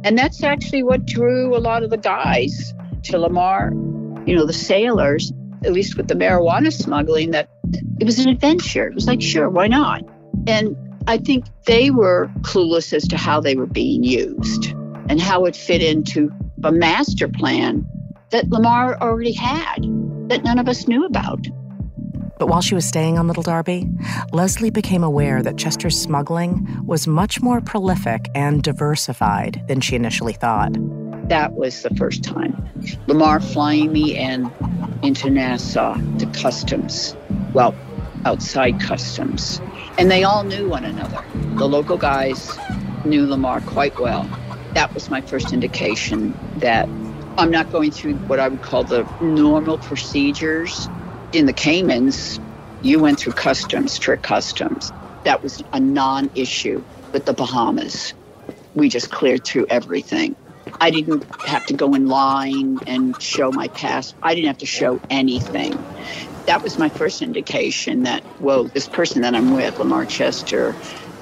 And 0.05 0.17
that's 0.17 0.43
actually 0.43 0.85
what 0.85 1.05
drew 1.05 1.57
a 1.57 1.59
lot 1.59 1.83
of 1.83 1.91
the 1.91 1.99
guys 1.99 2.73
to 3.05 3.19
Lamar, 3.19 3.73
you 4.27 4.37
know, 4.37 4.47
the 4.47 4.53
sailors, 4.53 5.33
at 5.65 5.73
least 5.73 5.97
with 5.97 6.07
the 6.09 6.15
marijuana 6.15 6.73
smuggling, 6.73 7.33
that 7.33 7.49
it 8.01 8.05
was 8.05 8.19
an 8.21 8.29
adventure. 8.29 8.87
It 8.87 8.95
was 8.95 9.07
like, 9.07 9.21
sure, 9.21 9.49
why 9.51 9.67
not? 9.67 10.03
And 10.47 10.77
I 11.09 11.17
think 11.17 11.47
they 11.65 11.91
were 11.91 12.31
clueless 12.43 12.93
as 12.93 13.09
to 13.09 13.17
how 13.17 13.41
they 13.41 13.57
were 13.57 13.67
being 13.67 14.05
used 14.05 14.67
and 15.09 15.19
how 15.19 15.47
it 15.47 15.57
fit 15.57 15.83
into 15.83 16.31
a 16.63 16.71
master 16.71 17.29
plan 17.29 17.87
that 18.29 18.51
Lamar 18.51 19.01
already 19.01 19.33
had 19.33 19.79
that 20.29 20.45
none 20.45 20.59
of 20.59 20.69
us 20.69 20.87
knew 20.87 21.07
about. 21.07 21.47
But 22.39 22.49
while 22.49 22.61
she 22.61 22.75
was 22.75 22.85
staying 22.85 23.17
on 23.17 23.27
Little 23.27 23.43
Darby, 23.43 23.89
Leslie 24.33 24.69
became 24.69 25.03
aware 25.03 25.43
that 25.43 25.57
Chester's 25.57 25.99
smuggling 25.99 26.69
was 26.85 27.07
much 27.07 27.41
more 27.41 27.63
prolific 27.63 28.29
and 28.35 28.63
diversified 28.63 29.65
than 29.67 29.81
she 29.81 29.97
initially 29.97 30.35
thought. 30.35 30.75
That 31.31 31.55
was 31.55 31.83
the 31.83 31.95
first 31.95 32.23
time. 32.23 32.55
Lamar 33.07 33.41
flying 33.41 33.93
me 33.93 34.15
in 34.15 34.53
into 35.03 35.31
Nassau 35.31 35.95
to 36.19 36.27
customs. 36.27 37.17
Well, 37.55 37.75
outside 38.27 38.79
customs. 38.79 39.63
And 39.99 40.11
they 40.11 40.23
all 40.23 40.45
knew 40.45 40.69
one 40.69 40.85
another. 40.85 41.25
The 41.57 41.69
local 41.69 41.97
guys 41.97 42.57
knew 43.05 43.27
Lamar 43.27 43.61
quite 43.61 43.99
well. 43.99 44.31
That 44.75 44.95
was 44.95 45.11
my 45.11 45.21
first 45.23 45.53
indication 45.53 46.37
that 46.61 46.89
I'm 47.37 47.51
not 47.51 47.73
going 47.73 47.91
through 47.91 48.15
what 48.15 48.39
I 48.39 48.49
would 48.49 48.63
call 48.63 48.85
the 48.85 49.05
normal 49.21 49.77
procedures. 49.79 50.89
In 51.33 51.47
the 51.47 51.53
Caymans, 51.53 52.39
you 52.81 53.01
went 53.01 53.19
through 53.19 53.33
customs, 53.33 53.93
strict 53.93 54.23
customs. 54.23 54.93
That 55.25 55.43
was 55.43 55.63
a 55.73 55.81
non 55.81 56.31
issue. 56.37 56.85
With 57.13 57.25
the 57.25 57.33
Bahamas, 57.33 58.15
we 58.75 58.89
just 58.89 59.11
cleared 59.11 59.45
through 59.45 59.67
everything. 59.69 60.37
I 60.81 60.91
didn't 60.91 61.25
have 61.45 61.67
to 61.67 61.75
go 61.75 61.95
in 61.95 62.07
line 62.07 62.79
and 62.87 63.21
show 63.21 63.51
my 63.51 63.67
pass. 63.69 64.15
I 64.23 64.35
didn't 64.35 64.49
have 64.49 64.59
to 64.59 64.67
show 64.67 65.01
anything 65.11 65.85
that 66.49 66.63
was 66.63 66.79
my 66.79 66.89
first 66.89 67.21
indication 67.21 68.05
that, 68.05 68.23
whoa, 68.41 68.65
this 68.69 68.89
person 68.89 69.21
that 69.21 69.35
I'm 69.35 69.53
with, 69.53 69.79
Lamar 69.79 70.07
Chester, 70.07 70.75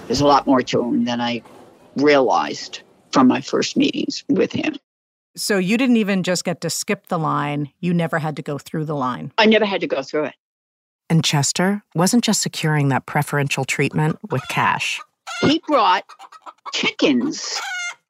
there's 0.07 0.21
a 0.21 0.27
lot 0.27 0.47
more 0.47 0.63
to 0.63 0.81
him 0.81 1.05
than 1.05 1.21
I 1.21 1.43
realized 1.97 2.83
from 3.11 3.27
my 3.27 3.41
first 3.41 3.77
meetings 3.77 4.23
with 4.29 4.53
him. 4.53 4.77
So 5.35 5.59
you 5.59 5.77
didn't 5.79 5.97
even 5.97 6.23
just 6.23 6.45
get 6.45 6.61
to 6.61 6.71
skip 6.71 7.09
the 7.09 7.19
line, 7.19 7.73
you 7.81 7.93
never 7.93 8.21
had 8.21 8.37
to 8.37 8.43
go 8.43 8.57
through 8.57 8.85
the 8.85 8.95
line. 8.95 9.33
I 9.37 9.47
never 9.47 9.65
had 9.65 9.81
to 9.81 9.89
go 9.89 10.01
through 10.01 10.27
it. 10.27 10.35
And 11.11 11.25
Chester 11.25 11.83
wasn't 11.97 12.23
just 12.23 12.41
securing 12.41 12.89
that 12.91 13.07
preferential 13.07 13.65
treatment 13.65 14.21
with 14.31 14.43
cash. 14.49 15.01
He 15.41 15.61
brought 15.67 16.05
chickens. 16.73 17.61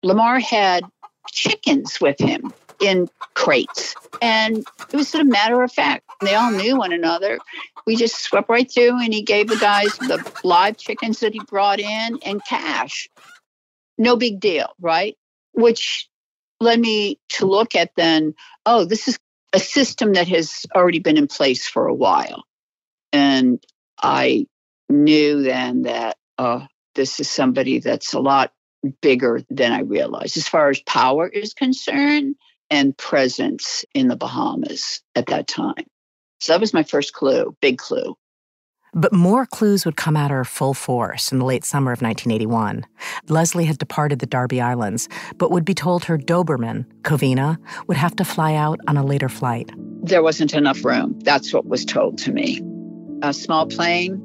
Lamar 0.02 0.38
had 0.38 0.84
chickens 1.32 1.98
with 1.98 2.18
him 2.18 2.52
in 2.80 3.08
crates. 3.34 3.94
And 4.20 4.58
it 4.92 4.96
was 4.96 5.08
sort 5.08 5.22
of 5.22 5.28
matter 5.28 5.62
of 5.62 5.72
fact 5.72 6.06
They 6.20 6.34
all 6.34 6.50
knew 6.50 6.76
one 6.76 6.92
another. 6.92 7.38
We 7.86 7.96
just 7.96 8.22
swept 8.22 8.48
right 8.48 8.70
through, 8.70 9.02
and 9.02 9.12
he 9.12 9.22
gave 9.22 9.48
the 9.48 9.56
guys 9.56 9.92
the 9.98 10.24
live 10.42 10.76
chickens 10.76 11.20
that 11.20 11.34
he 11.34 11.40
brought 11.40 11.78
in 11.78 12.18
and 12.24 12.44
cash. 12.44 13.08
No 13.98 14.16
big 14.16 14.40
deal, 14.40 14.68
right? 14.80 15.16
Which 15.52 16.08
led 16.60 16.80
me 16.80 17.20
to 17.30 17.46
look 17.46 17.74
at 17.74 17.90
then, 17.96 18.34
oh, 18.64 18.84
this 18.84 19.08
is 19.08 19.18
a 19.52 19.58
system 19.58 20.14
that 20.14 20.28
has 20.28 20.64
already 20.74 20.98
been 20.98 21.18
in 21.18 21.26
place 21.26 21.68
for 21.68 21.86
a 21.86 21.94
while. 21.94 22.44
And 23.12 23.62
I 24.02 24.46
knew 24.88 25.42
then 25.42 25.82
that 25.82 26.16
uh, 26.38 26.66
this 26.94 27.20
is 27.20 27.30
somebody 27.30 27.78
that's 27.78 28.14
a 28.14 28.20
lot 28.20 28.52
bigger 29.00 29.42
than 29.50 29.72
I 29.72 29.80
realized 29.80 30.36
as 30.36 30.48
far 30.48 30.68
as 30.70 30.80
power 30.80 31.28
is 31.28 31.54
concerned 31.54 32.36
and 32.70 32.96
presence 32.96 33.84
in 33.94 34.08
the 34.08 34.16
Bahamas 34.16 35.00
at 35.14 35.26
that 35.26 35.46
time. 35.46 35.86
So 36.40 36.52
that 36.52 36.60
was 36.60 36.74
my 36.74 36.82
first 36.82 37.12
clue, 37.12 37.56
big 37.60 37.78
clue. 37.78 38.16
But 38.94 39.12
more 39.12 39.44
clues 39.44 39.84
would 39.84 39.96
come 39.96 40.16
at 40.16 40.30
her 40.30 40.44
full 40.44 40.72
force 40.72 41.30
in 41.30 41.38
the 41.38 41.44
late 41.44 41.64
summer 41.64 41.92
of 41.92 42.00
1981. 42.00 42.86
Leslie 43.28 43.66
had 43.66 43.76
departed 43.76 44.20
the 44.20 44.26
Darby 44.26 44.60
Islands, 44.60 45.08
but 45.36 45.50
would 45.50 45.66
be 45.66 45.74
told 45.74 46.04
her 46.04 46.16
Doberman, 46.16 46.86
Covina, 47.02 47.58
would 47.88 47.98
have 47.98 48.16
to 48.16 48.24
fly 48.24 48.54
out 48.54 48.80
on 48.88 48.96
a 48.96 49.04
later 49.04 49.28
flight. 49.28 49.70
There 50.02 50.22
wasn't 50.22 50.54
enough 50.54 50.82
room. 50.82 51.18
That's 51.20 51.52
what 51.52 51.66
was 51.66 51.84
told 51.84 52.16
to 52.18 52.32
me. 52.32 52.62
A 53.22 53.34
small 53.34 53.66
plane. 53.66 54.22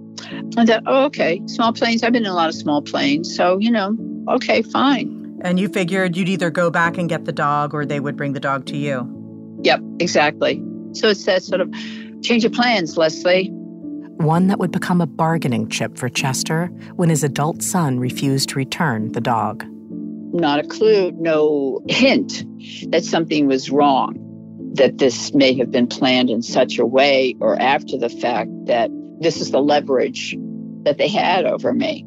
I 0.57 0.65
thought, 0.65 0.83
oh, 0.85 1.05
okay, 1.05 1.41
small 1.47 1.73
planes. 1.73 2.03
I've 2.03 2.13
been 2.13 2.23
in 2.23 2.31
a 2.31 2.35
lot 2.35 2.47
of 2.47 2.55
small 2.55 2.81
planes. 2.81 3.35
So, 3.35 3.57
you 3.57 3.71
know, 3.71 3.97
okay, 4.29 4.61
fine. 4.61 5.20
And 5.43 5.59
you 5.59 5.67
figured 5.67 6.15
you'd 6.15 6.29
either 6.29 6.49
go 6.49 6.69
back 6.69 6.97
and 6.97 7.09
get 7.09 7.25
the 7.25 7.31
dog 7.31 7.73
or 7.73 7.85
they 7.85 7.99
would 7.99 8.15
bring 8.15 8.33
the 8.33 8.39
dog 8.39 8.65
to 8.67 8.77
you. 8.77 9.59
Yep, 9.63 9.81
exactly. 9.99 10.63
So 10.93 11.09
it 11.09 11.15
says 11.15 11.45
sort 11.45 11.61
of 11.61 11.73
change 12.21 12.45
of 12.45 12.53
plans, 12.53 12.97
Leslie 12.97 13.51
one 14.21 14.47
that 14.47 14.59
would 14.59 14.71
become 14.71 15.01
a 15.01 15.07
bargaining 15.07 15.67
chip 15.67 15.97
for 15.97 16.09
Chester 16.09 16.67
when 16.95 17.09
his 17.09 17.23
adult 17.23 17.63
son 17.63 17.99
refused 17.99 18.49
to 18.49 18.55
return 18.55 19.11
the 19.11 19.21
dog. 19.21 19.65
Not 20.33 20.59
a 20.59 20.67
clue, 20.67 21.11
no 21.11 21.81
hint 21.89 22.45
that 22.91 23.03
something 23.03 23.47
was 23.47 23.69
wrong, 23.69 24.71
that 24.75 24.97
this 24.97 25.33
may 25.33 25.53
have 25.57 25.71
been 25.71 25.87
planned 25.87 26.29
in 26.29 26.41
such 26.41 26.77
a 26.77 26.85
way 26.85 27.35
or 27.39 27.59
after 27.59 27.97
the 27.97 28.09
fact 28.09 28.49
that 28.65 28.89
this 29.19 29.41
is 29.41 29.51
the 29.51 29.61
leverage 29.61 30.37
that 30.83 30.97
they 30.97 31.07
had 31.07 31.45
over 31.45 31.73
me. 31.73 32.05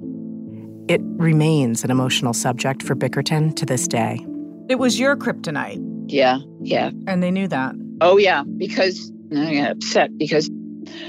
It 0.87 1.01
remains 1.03 1.83
an 1.83 1.91
emotional 1.91 2.35
subject 2.35 2.83
for 2.83 2.95
Bickerton 2.95 3.55
to 3.57 3.65
this 3.65 3.89
day. 3.89 4.25
It 4.69 4.77
was 4.77 4.99
your 4.99 5.17
kryptonite. 5.17 5.83
Yeah, 6.09 6.39
yeah. 6.61 6.91
And 7.07 7.23
they 7.23 7.31
knew 7.31 7.49
that. 7.49 7.75
Oh, 8.01 8.19
yeah, 8.19 8.43
because 8.59 9.13
I 9.35 9.55
got 9.55 9.71
upset 9.71 10.17
because 10.19 10.51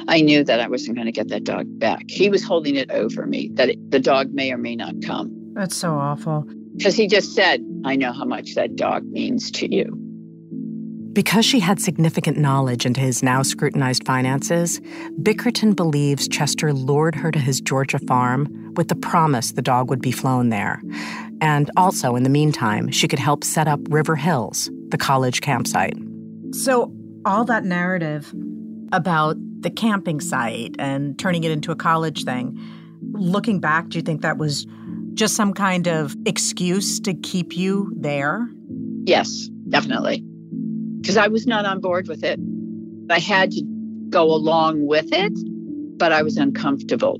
I 0.07 0.21
knew 0.21 0.43
that 0.43 0.59
I 0.59 0.67
wasn't 0.67 0.95
going 0.95 1.07
to 1.07 1.11
get 1.11 1.27
that 1.29 1.43
dog 1.43 1.65
back. 1.79 2.05
He 2.07 2.29
was 2.29 2.43
holding 2.43 2.75
it 2.75 2.89
over 2.91 3.25
me, 3.25 3.49
that 3.55 3.69
it, 3.69 3.91
the 3.91 3.99
dog 3.99 4.31
may 4.33 4.51
or 4.51 4.57
may 4.57 4.75
not 4.75 4.93
come. 5.03 5.29
That's 5.53 5.75
so 5.75 5.93
awful. 5.93 6.45
Because 6.77 6.95
he 6.95 7.07
just 7.07 7.33
said, 7.33 7.61
I 7.83 7.95
know 7.95 8.13
how 8.13 8.25
much 8.25 8.55
that 8.55 8.75
dog 8.75 9.05
means 9.05 9.51
to 9.51 9.73
you. 9.73 9.97
Because 11.15 11.45
she 11.45 11.61
had 11.61 11.79
significant 11.79 12.37
knowledge 12.37 12.85
into 12.85 12.99
his 12.99 13.23
now 13.23 13.41
scrutinized 13.41 14.05
finances, 14.05 14.81
Bickerton 15.21 15.73
believes 15.73 16.27
Chester 16.27 16.73
lured 16.73 17.15
her 17.15 17.31
to 17.31 17.39
his 17.39 17.61
Georgia 17.61 17.99
farm 17.99 18.73
with 18.75 18.89
the 18.89 18.97
promise 18.97 19.53
the 19.53 19.61
dog 19.61 19.89
would 19.89 20.01
be 20.01 20.11
flown 20.11 20.49
there. 20.49 20.81
And 21.39 21.71
also, 21.77 22.17
in 22.17 22.23
the 22.23 22.29
meantime, 22.29 22.91
she 22.91 23.07
could 23.07 23.19
help 23.19 23.45
set 23.45 23.65
up 23.65 23.79
River 23.87 24.17
Hills, 24.17 24.69
the 24.89 24.97
college 24.97 25.39
campsite. 25.39 25.97
So, 26.51 26.93
all 27.23 27.45
that 27.45 27.63
narrative 27.63 28.33
about 28.91 29.37
the 29.61 29.69
camping 29.69 30.19
site 30.19 30.75
and 30.79 31.17
turning 31.17 31.45
it 31.45 31.51
into 31.51 31.71
a 31.71 31.77
college 31.77 32.25
thing. 32.25 32.59
Looking 33.13 33.61
back, 33.61 33.87
do 33.87 33.97
you 33.97 34.01
think 34.01 34.21
that 34.21 34.37
was 34.37 34.67
just 35.13 35.37
some 35.37 35.53
kind 35.53 35.87
of 35.87 36.13
excuse 36.25 36.99
to 36.99 37.13
keep 37.13 37.55
you 37.55 37.93
there? 37.95 38.49
Yes, 39.05 39.49
definitely. 39.69 40.21
Because 41.05 41.17
I 41.17 41.27
was 41.27 41.45
not 41.45 41.65
on 41.65 41.81
board 41.81 42.07
with 42.07 42.23
it. 42.23 42.39
I 43.11 43.19
had 43.19 43.51
to 43.51 43.63
go 44.09 44.23
along 44.23 44.87
with 44.87 45.13
it, 45.13 45.33
but 45.99 46.11
I 46.11 46.23
was 46.23 46.35
uncomfortable. 46.35 47.19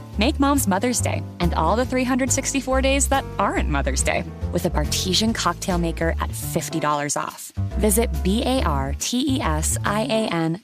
Make 0.17 0.39
mom's 0.41 0.67
Mother's 0.67 0.99
Day 0.99 1.23
and 1.39 1.53
all 1.53 1.75
the 1.77 1.85
364 1.85 2.81
days 2.81 3.07
that 3.07 3.23
aren't 3.39 3.69
Mother's 3.69 4.03
Day 4.03 4.25
with 4.51 4.65
a 4.65 4.69
Bartesian 4.69 5.33
cocktail 5.33 5.77
maker 5.77 6.09
at 6.19 6.29
$50 6.29 7.15
off. 7.21 7.53
Visit 7.79 8.09
B-A-R-T-E-S-I-A-N 8.21 8.99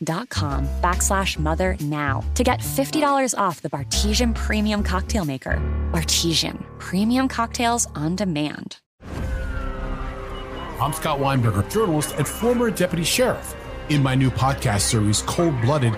dot 0.04 0.28
com 0.30 0.68
backslash 0.82 1.40
mother 1.40 1.78
now 1.80 2.22
to 2.36 2.44
get 2.44 2.60
$50 2.60 3.38
off 3.38 3.62
the 3.62 3.70
Bartesian 3.70 4.36
Premium 4.36 4.84
Cocktail 4.84 5.24
Maker. 5.24 5.62
Bartesian, 5.92 6.62
premium 6.80 7.30
cocktails 7.30 7.88
on 7.96 8.18
demand. 8.18 8.78
I'm 10.80 10.92
Scott 10.94 11.20
Weinberger, 11.20 11.72
journalist 11.72 12.14
and 12.18 12.28
former 12.28 12.70
deputy 12.70 13.04
sheriff. 13.06 13.56
In 13.90 14.04
my 14.04 14.14
new 14.14 14.30
podcast 14.30 14.82
series, 14.82 15.22
Cold 15.22 15.60
Blooded, 15.62 15.98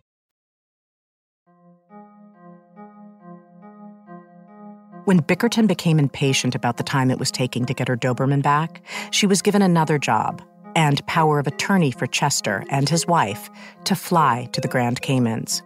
When 5.05 5.19
Bickerton 5.19 5.65
became 5.65 5.97
impatient 5.97 6.53
about 6.53 6.77
the 6.77 6.83
time 6.83 7.09
it 7.09 7.17
was 7.17 7.31
taking 7.31 7.65
to 7.65 7.73
get 7.73 7.87
her 7.87 7.97
Doberman 7.97 8.43
back, 8.43 8.83
she 9.09 9.25
was 9.25 9.41
given 9.41 9.63
another 9.63 9.97
job 9.97 10.43
and 10.75 11.05
power 11.07 11.39
of 11.39 11.47
attorney 11.47 11.89
for 11.89 12.05
Chester 12.05 12.63
and 12.69 12.87
his 12.87 13.07
wife 13.07 13.49
to 13.85 13.95
fly 13.95 14.47
to 14.51 14.61
the 14.61 14.67
Grand 14.67 15.01
Caymans. 15.01 15.63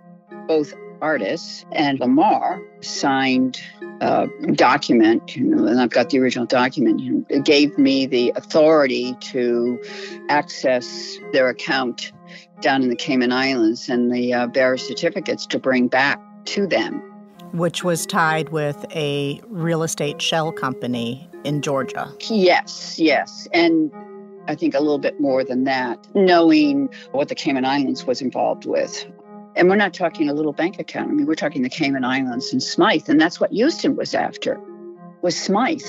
Both 0.48 0.74
artists 1.02 1.66
and 1.74 2.00
Lamar 2.00 2.62
signed 2.80 3.62
a 4.00 4.28
document, 4.54 5.36
and 5.36 5.82
I've 5.82 5.90
got 5.90 6.12
the 6.12 6.20
original 6.20 6.46
document. 6.46 7.26
It 7.30 7.44
gave 7.44 7.78
me 7.78 8.06
the 8.06 8.32
authority 8.38 9.16
to 9.20 9.82
access 10.30 11.18
their 11.34 11.50
account 11.50 12.14
down 12.62 12.84
in 12.84 12.90
the 12.90 12.96
Cayman 12.96 13.34
Islands 13.34 13.90
and 13.90 14.14
the 14.14 14.34
uh, 14.34 14.48
bearer 14.48 14.78
certificates 14.78 15.46
to 15.48 15.60
bring 15.60 15.90
back 15.90 16.22
to 16.46 16.68
them 16.68 17.15
which 17.54 17.84
was 17.84 18.06
tied 18.06 18.50
with 18.50 18.86
a 18.92 19.42
real 19.48 19.84
estate 19.84 20.22
shell 20.22 20.52
company 20.52 21.30
in 21.44 21.62
Georgia. 21.62 22.12
Yes, 22.30 23.00
yes. 23.00 23.48
And 23.54 23.92
I 24.48 24.56
think 24.56 24.76
a 24.76 24.80
little 24.80 25.00
bit 25.00 25.20
more 25.20 25.44
than 25.44 25.64
that, 25.64 26.08
knowing 26.14 26.90
what 27.12 27.30
the 27.30 27.36
Cayman 27.36 27.66
Islands 27.66 28.06
was 28.06 28.22
involved 28.22 28.66
with. 28.66 29.06
And 29.56 29.70
we're 29.70 29.76
not 29.78 29.94
talking 29.94 30.30
a 30.30 30.34
little 30.34 30.54
bank 30.54 30.80
account. 30.80 31.10
I 31.10 31.14
mean, 31.14 31.26
we're 31.26 31.36
talking 31.36 31.62
the 31.62 31.70
Cayman 31.70 32.04
Islands 32.04 32.52
and 32.52 32.62
Smythe, 32.62 33.10
and 33.10 33.22
that's 33.22 33.40
what 33.40 33.52
Houston 33.52 33.96
was 33.96 34.14
after, 34.14 34.60
was 35.22 35.40
Smythe. 35.40 35.82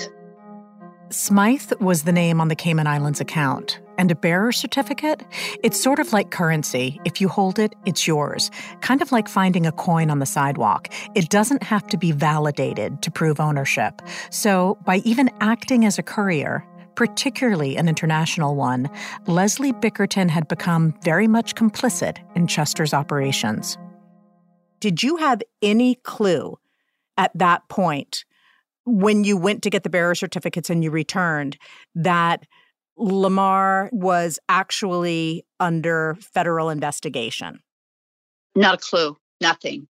Smythe 1.09 1.71
was 1.79 2.03
the 2.03 2.11
name 2.11 2.41
on 2.41 2.49
the 2.49 2.55
Cayman 2.55 2.85
Islands 2.85 3.21
account. 3.21 3.79
And 3.97 4.11
a 4.11 4.15
bearer 4.15 4.51
certificate? 4.51 5.23
It's 5.63 5.81
sort 5.81 5.99
of 5.99 6.11
like 6.11 6.31
currency. 6.31 6.99
If 7.05 7.21
you 7.21 7.29
hold 7.29 7.59
it, 7.59 7.73
it's 7.85 8.05
yours. 8.05 8.51
Kind 8.81 9.01
of 9.01 9.13
like 9.13 9.29
finding 9.29 9.65
a 9.65 9.71
coin 9.71 10.09
on 10.09 10.19
the 10.19 10.25
sidewalk. 10.25 10.89
It 11.15 11.29
doesn't 11.29 11.63
have 11.63 11.87
to 11.87 11.97
be 11.97 12.11
validated 12.11 13.01
to 13.03 13.09
prove 13.09 13.39
ownership. 13.39 14.01
So, 14.31 14.77
by 14.85 14.97
even 14.97 15.31
acting 15.39 15.85
as 15.85 15.97
a 15.97 16.03
courier, 16.03 16.65
particularly 16.95 17.77
an 17.77 17.87
international 17.87 18.55
one, 18.55 18.89
Leslie 19.27 19.73
Bickerton 19.73 20.29
had 20.29 20.49
become 20.49 20.93
very 21.03 21.27
much 21.27 21.55
complicit 21.55 22.17
in 22.35 22.47
Chester's 22.47 22.93
operations. 22.93 23.77
Did 24.81 25.01
you 25.01 25.15
have 25.15 25.41
any 25.61 25.95
clue 25.95 26.59
at 27.17 27.31
that 27.33 27.67
point 27.69 28.25
when 28.87 29.23
you 29.25 29.37
went 29.37 29.61
to 29.63 29.69
get 29.69 29.83
the 29.83 29.89
bearer 29.89 30.15
certificates 30.15 30.69
and 30.69 30.83
you 30.83 30.89
returned 30.89 31.57
that 31.93 32.45
Lamar 32.97 33.89
was 33.91 34.39
actually 34.49 35.45
under 35.59 36.17
federal 36.19 36.69
investigation? 36.69 37.59
Not 38.55 38.75
a 38.75 38.77
clue, 38.77 39.17
nothing, 39.41 39.87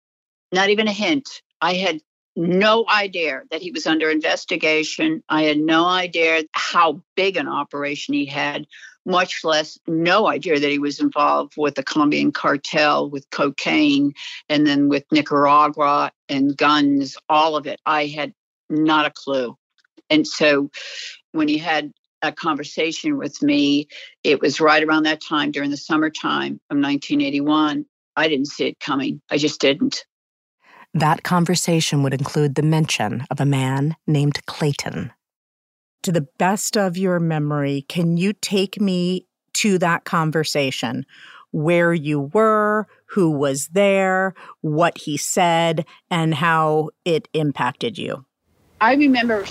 not 0.52 0.70
even 0.70 0.88
a 0.88 0.92
hint. 0.92 1.42
I 1.62 1.76
had 1.76 2.02
no 2.36 2.86
idea 2.90 3.44
that 3.52 3.62
he 3.62 3.72
was 3.72 3.88
under 3.88 4.10
investigation. 4.10 5.24
I 5.30 5.44
had 5.44 5.58
no 5.58 5.86
idea 5.86 6.44
how 6.54 7.02
big 7.16 7.38
an 7.38 7.48
operation 7.48 8.14
he 8.14 8.26
had, 8.26 8.68
much 9.06 9.44
less 9.44 9.80
no 9.88 10.28
idea 10.28 10.60
that 10.60 10.70
he 10.70 10.80
was 10.80 11.00
involved 11.00 11.54
with 11.56 11.76
the 11.76 11.84
Colombian 11.84 12.32
cartel, 12.32 13.10
with 13.10 13.30
cocaine, 13.30 14.14
and 14.50 14.68
then 14.68 14.90
with 14.90 15.06
Nicaragua 15.12 16.12
and 16.30 16.58
guns, 16.58 17.18
all 17.30 17.56
of 17.56 17.66
it. 17.66 17.80
I 17.86 18.08
had 18.08 18.34
not 18.70 19.06
a 19.06 19.12
clue. 19.12 19.56
And 20.10 20.28
so 20.28 20.70
when 21.32 21.48
he 21.48 21.58
had 21.58 21.92
a 22.22 22.32
conversation 22.32 23.18
with 23.18 23.42
me. 23.42 23.88
It 24.24 24.42
was 24.42 24.60
right 24.60 24.84
around 24.84 25.04
that 25.04 25.22
time 25.22 25.52
during 25.52 25.72
the 25.72 25.78
summertime 25.78 26.60
of 26.70 26.78
1981. 26.78 27.86
I 28.16 28.28
didn't 28.28 28.48
see 28.48 28.68
it 28.68 28.80
coming. 28.80 29.22
I 29.30 29.38
just 29.38 29.62
didn't. 29.62 30.06
That 30.94 31.24
conversation 31.24 32.02
would 32.04 32.14
include 32.14 32.56
the 32.56 32.64
mention 32.64 33.26
of 33.30 33.40
a 33.40 33.46
man 33.46 33.96
named 34.08 34.46
Clayton. 34.46 35.12
To 36.04 36.12
the 36.12 36.28
best 36.38 36.78
of 36.78 36.98
your 36.98 37.20
memory, 37.20 37.86
can 37.88 38.18
you 38.18 38.34
take 38.34 38.80
me 38.80 39.28
to 39.54 39.78
that 39.80 40.06
conversation? 40.06 41.06
Where 41.52 41.94
you 41.94 42.32
were, 42.34 42.88
who 43.10 43.32
was 43.32 43.68
there, 43.70 44.34
what 44.62 44.98
he 44.98 45.18
said, 45.18 45.86
and 46.10 46.34
how 46.34 46.90
it 47.06 47.28
impacted 47.34 47.98
you? 47.98 48.27
I 48.80 48.94
remember 48.96 49.46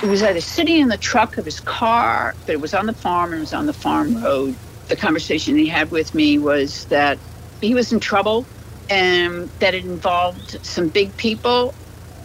he 0.00 0.08
was 0.08 0.22
either 0.22 0.40
sitting 0.40 0.80
in 0.80 0.88
the 0.88 0.98
truck 0.98 1.36
of 1.36 1.44
his 1.44 1.60
car, 1.60 2.36
but 2.46 2.54
it 2.54 2.60
was 2.60 2.74
on 2.74 2.86
the 2.86 2.94
farm 2.94 3.32
and 3.32 3.38
it 3.38 3.40
was 3.40 3.52
on 3.52 3.66
the 3.66 3.74
farm 3.74 4.16
road. 4.22 4.58
The 4.88 4.96
conversation 4.96 5.56
he 5.56 5.68
had 5.68 5.90
with 5.90 6.14
me 6.14 6.38
was 6.38 6.86
that 6.90 7.20
he 7.60 7.74
was 7.74 7.92
in 7.92 8.00
trouble 8.00 8.48
and 8.88 9.50
that 9.60 9.74
it 9.74 9.84
involved 9.84 10.58
some 10.62 10.88
big 10.90 11.16
people. 11.16 11.76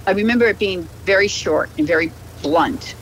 I 0.07 0.11
remember 0.11 0.45
it 0.47 0.59
being 0.59 0.89
very 1.05 1.27
short 1.27 1.71
and 1.77 1.87
very 1.87 2.15
blunt. 2.41 2.95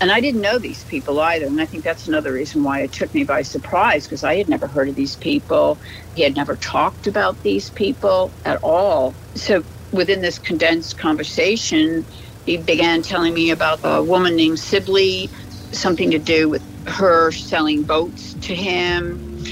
And 0.00 0.10
I 0.12 0.20
didn't 0.20 0.40
know 0.42 0.58
these 0.58 0.84
people 0.84 1.20
either. 1.20 1.46
And 1.46 1.60
I 1.60 1.66
think 1.66 1.84
that's 1.84 2.08
another 2.08 2.32
reason 2.32 2.64
why 2.64 2.82
it 2.82 2.92
took 2.92 3.12
me 3.14 3.24
by 3.24 3.42
surprise 3.42 4.04
because 4.06 4.24
I 4.24 4.36
had 4.36 4.48
never 4.48 4.68
heard 4.68 4.88
of 4.88 4.96
these 4.96 5.16
people. 5.16 5.80
He 6.14 6.22
had 6.22 6.36
never 6.36 6.56
talked 6.56 7.06
about 7.06 7.42
these 7.42 7.70
people 7.70 8.34
at 8.44 8.58
all. 8.62 9.16
So 9.36 9.64
within 9.92 10.22
this 10.22 10.38
condensed 10.38 10.98
conversation, 10.98 12.06
he 12.50 12.56
began 12.56 13.00
telling 13.02 13.32
me 13.32 13.50
about 13.50 13.78
a 13.84 14.02
woman 14.02 14.34
named 14.34 14.58
Sibley, 14.58 15.28
something 15.72 16.10
to 16.10 16.18
do 16.18 16.48
with 16.48 16.62
her 16.88 17.30
selling 17.30 17.84
boats 17.84 18.34
to 18.34 18.54
him, 18.56 19.44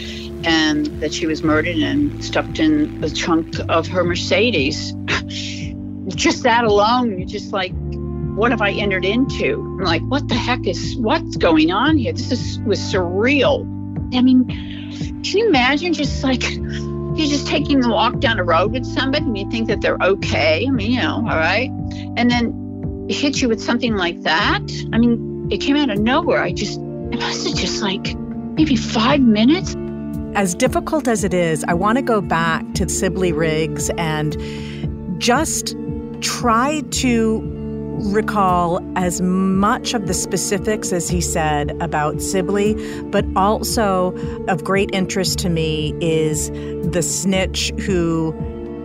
and 0.45 0.87
that 1.01 1.15
she 1.15 1.27
was 1.27 1.45
murdered 1.45 1.77
and 1.77 2.25
stuffed 2.25 2.59
in 2.59 3.01
the 3.01 3.09
trunk 3.09 3.55
of 3.69 3.87
her 3.87 4.03
Mercedes. 4.03 4.95
just 6.09 6.43
that 6.43 6.65
alone, 6.65 7.19
you're 7.19 7.29
just 7.29 7.53
like, 7.53 7.73
what 8.35 8.51
have 8.51 8.63
I 8.63 8.73
entered 8.73 9.05
into? 9.05 9.61
I'm 9.61 9.85
like, 9.85 10.03
what 10.03 10.27
the 10.27 10.35
heck 10.35 10.67
is 10.67 10.97
what's 10.97 11.37
going 11.37 11.71
on 11.71 11.99
here? 11.99 12.13
This 12.13 12.33
is 12.33 12.59
was 12.61 12.81
surreal. 12.81 13.61
I 14.13 14.23
mean, 14.23 14.47
can 15.23 15.39
you 15.39 15.47
imagine 15.47 15.93
just 15.93 16.25
like 16.25 16.43
you're 16.53 17.29
just 17.29 17.47
taking 17.47 17.85
a 17.85 17.89
walk 17.89 18.19
down 18.19 18.39
the 18.39 18.45
road 18.45 18.73
with 18.73 18.85
somebody 18.85 19.25
and 19.25 19.39
you 19.39 19.49
think 19.51 19.69
that 19.69 19.81
they're 19.83 19.99
okay? 20.03 20.67
I 20.67 20.71
mean, 20.71 20.93
you 20.93 21.01
know, 21.01 21.17
all 21.17 21.37
right. 21.37 21.71
And 22.17 22.29
then 22.29 22.68
hit 23.09 23.41
you 23.41 23.49
with 23.49 23.63
something 23.63 23.97
like 23.97 24.23
that. 24.23 24.61
I 24.93 24.99
mean, 24.99 25.49
it 25.51 25.59
came 25.59 25.77
out 25.77 25.91
of 25.91 25.99
nowhere. 25.99 26.43
I 26.43 26.53
just, 26.53 26.79
it 26.79 27.19
must 27.19 27.47
have 27.47 27.57
just 27.57 27.83
like 27.83 28.15
maybe 28.17 28.77
five 28.77 29.21
minutes. 29.21 29.75
As 30.35 30.55
difficult 30.55 31.09
as 31.09 31.25
it 31.25 31.33
is, 31.33 31.65
I 31.65 31.75
want 31.75 31.97
to 31.97 32.03
go 32.03 32.21
back 32.21 32.65
to 32.75 32.89
Sibley 32.89 33.33
Riggs 33.33 33.91
and 33.97 34.37
just 35.21 35.75
try 36.21 36.83
to 36.91 37.41
recall 38.13 38.81
as 38.97 39.21
much 39.21 39.95
of 39.95 40.07
the 40.07 40.15
specifics 40.15 40.93
as 40.93 41.09
he 41.09 41.21
said 41.21 41.77
about 41.81 42.23
Sibley, 42.23 42.75
but 43.05 43.25
also 43.35 44.15
of 44.47 44.63
great 44.63 44.91
interest 44.93 45.39
to 45.41 45.49
me 45.49 45.95
is 46.01 46.51
the 46.93 47.03
snitch 47.03 47.73
who 47.81 48.35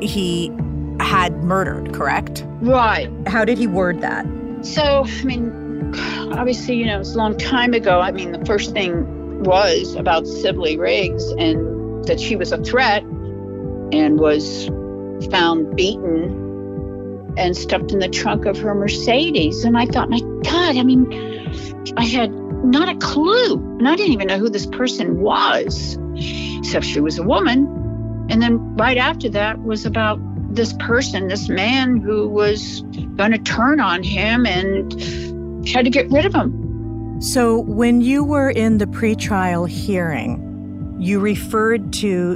he 0.02 0.52
had 1.00 1.44
murdered, 1.44 1.94
correct? 1.94 2.46
Right. 2.64 3.10
How 3.28 3.44
did 3.44 3.58
he 3.58 3.68
word 3.68 4.00
that? 4.02 4.26
So, 4.62 5.06
I 5.06 5.24
mean, 5.26 5.94
obviously, 6.32 6.76
you 6.76 6.86
know, 6.86 7.02
it's 7.02 7.14
a 7.14 7.18
long 7.18 7.38
time 7.38 7.74
ago. 7.74 8.00
I 8.00 8.12
mean, 8.12 8.32
the 8.32 8.46
first 8.46 8.72
thing 8.72 9.44
was 9.44 9.96
about 9.96 10.26
Sibley 10.26 10.78
Riggs 10.78 11.28
and 11.32 12.06
that 12.06 12.22
she 12.22 12.38
was 12.38 12.54
a 12.54 12.58
threat 12.64 13.04
and 13.04 14.18
was 14.18 14.68
found 15.30 15.76
beaten 15.76 17.34
and 17.38 17.58
stuffed 17.58 17.92
in 17.92 18.00
the 18.00 18.08
trunk 18.08 18.46
of 18.46 18.58
her 18.60 18.74
Mercedes. 18.74 19.66
And 19.66 19.78
I 19.78 19.86
thought, 19.86 20.10
my 20.10 20.22
God, 20.44 20.78
I 20.78 20.84
mean, 20.84 21.12
I 21.98 22.06
had 22.06 22.32
not 22.64 22.88
a 22.88 22.96
clue. 22.96 23.56
And 23.80 23.90
I 23.90 23.98
didn't 23.98 24.14
even 24.14 24.28
know 24.28 24.38
who 24.38 24.50
this 24.50 24.68
person 24.68 25.20
was, 25.20 25.98
except 26.16 26.86
she 26.86 27.02
was 27.02 27.20
a 27.20 27.24
woman. 27.24 27.68
And 28.30 28.42
then 28.42 28.78
right 28.78 28.98
after 28.98 29.28
that 29.30 29.62
was 29.64 29.86
about 29.86 30.18
this 30.56 30.74
person, 30.74 31.28
this 31.28 31.50
man 31.50 31.98
who 31.98 32.28
was 32.28 32.82
going 33.16 33.32
to 33.32 33.38
turn 33.40 33.80
on 33.80 34.04
him 34.04 34.46
and 34.46 34.94
had 35.68 35.86
to 35.86 35.92
get 35.92 36.10
rid 36.10 36.26
of 36.26 36.34
him. 36.34 37.22
So, 37.22 37.60
when 37.62 38.02
you 38.02 38.24
were 38.24 38.50
in 38.50 38.80
the 38.80 38.86
pretrial 38.86 39.68
hearing, 39.68 40.98
you 41.00 41.20
referred 41.20 41.94
to 41.94 42.36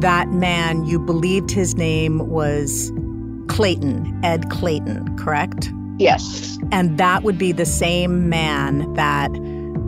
that 0.00 0.28
man, 0.28 0.84
you 0.84 0.98
believed 0.98 1.50
his 1.50 1.76
name 1.76 2.28
was 2.28 2.92
Clayton, 3.48 4.20
Ed 4.24 4.50
Clayton, 4.50 5.16
correct? 5.16 5.70
Yes. 5.98 6.58
And 6.70 6.98
that 6.98 7.22
would 7.22 7.38
be 7.38 7.52
the 7.52 7.66
same 7.66 8.28
man 8.28 8.92
that 8.94 9.30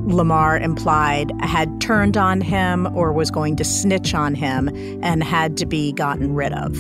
Lamar 0.06 0.58
implied 0.58 1.32
had 1.40 1.80
turned 1.80 2.16
on 2.16 2.40
him 2.40 2.88
or 2.96 3.12
was 3.12 3.30
going 3.30 3.56
to 3.56 3.64
snitch 3.64 4.14
on 4.14 4.34
him 4.34 4.68
and 5.02 5.22
had 5.22 5.56
to 5.58 5.66
be 5.66 5.92
gotten 5.92 6.34
rid 6.34 6.52
of. 6.52 6.76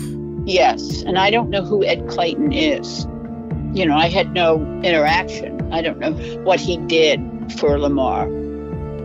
Yes. 0.50 1.02
And 1.02 1.16
I 1.16 1.30
don't 1.30 1.48
know 1.48 1.62
who 1.62 1.84
Ed 1.84 2.08
Clayton 2.08 2.52
is. 2.52 3.06
You 3.72 3.86
know, 3.86 3.96
I 3.96 4.08
had 4.08 4.32
no 4.32 4.56
interaction. 4.82 5.72
I 5.72 5.80
don't 5.80 6.00
know 6.00 6.12
what 6.42 6.58
he 6.58 6.76
did 6.76 7.20
for 7.56 7.78
Lamar. 7.78 8.26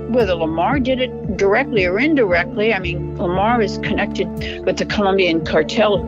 Whether 0.10 0.34
Lamar 0.34 0.80
did 0.80 1.00
it 1.02 1.38
directly 1.38 1.86
or 1.86 2.00
indirectly, 2.00 2.74
I 2.74 2.80
mean, 2.80 3.16
Lamar 3.18 3.62
is 3.62 3.78
connected 3.80 4.66
with 4.66 4.78
the 4.78 4.88
Colombian 4.88 5.46
cartel. 5.46 6.04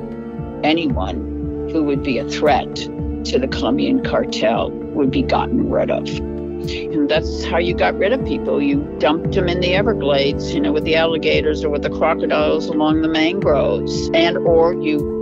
Anyone 0.64 1.70
who 1.72 1.84
would 1.84 2.02
be 2.02 2.18
a 2.18 2.28
threat 2.28 2.76
to 2.76 3.38
the 3.38 3.48
Colombian 3.48 4.04
cartel 4.04 4.72
would 4.72 5.12
be 5.12 5.22
gotten 5.22 5.70
rid 5.70 5.92
of. 5.92 6.08
And 6.08 7.08
that's 7.08 7.46
how 7.46 7.60
you 7.60 7.76
got 7.76 7.96
rid 7.96 8.12
of 8.12 8.26
people. 8.26 8.60
You 8.60 8.82
dumped 8.98 9.34
them 9.34 9.48
in 9.48 9.60
the 9.60 9.76
Everglades, 9.76 10.52
you 10.52 10.60
know, 10.60 10.72
with 10.72 10.84
the 10.84 10.96
alligators 10.96 11.64
or 11.64 11.70
with 11.70 11.84
the 11.84 11.92
crocodiles 11.92 12.66
along 12.66 13.02
the 13.04 13.08
mangroves, 13.08 14.10
and 14.16 14.38
or 14.40 14.74
you 14.74 15.17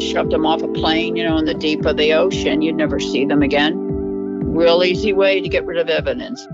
shoved 0.00 0.32
them 0.32 0.46
off 0.46 0.62
a 0.62 0.68
plane, 0.68 1.16
you 1.16 1.24
know, 1.24 1.38
in 1.38 1.44
the 1.44 1.54
deep 1.54 1.84
of 1.84 1.96
the 1.96 2.12
ocean. 2.12 2.62
You'd 2.62 2.76
never 2.76 2.98
see 3.00 3.24
them 3.24 3.42
again. 3.42 3.76
Real 4.54 4.82
easy 4.84 5.12
way 5.12 5.40
to 5.40 5.48
get 5.48 5.64
rid 5.64 5.78
of 5.78 5.88
evidence. 5.88 6.46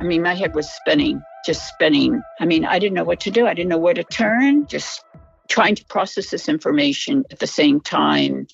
I 0.00 0.04
mean, 0.04 0.22
my 0.22 0.34
head 0.34 0.54
was 0.54 0.70
spinning, 0.70 1.22
just 1.44 1.66
spinning. 1.68 2.22
I 2.38 2.44
mean, 2.44 2.64
I 2.64 2.78
didn't 2.78 2.94
know 2.94 3.04
what 3.04 3.20
to 3.20 3.30
do. 3.30 3.46
I 3.46 3.54
didn't 3.54 3.70
know 3.70 3.78
where 3.78 3.94
to 3.94 4.04
turn, 4.04 4.66
just 4.66 5.04
trying 5.48 5.74
to 5.76 5.84
process 5.86 6.30
this 6.30 6.48
information 6.48 7.24
at 7.30 7.38
the 7.38 7.46
same 7.46 7.80
time 7.80 8.46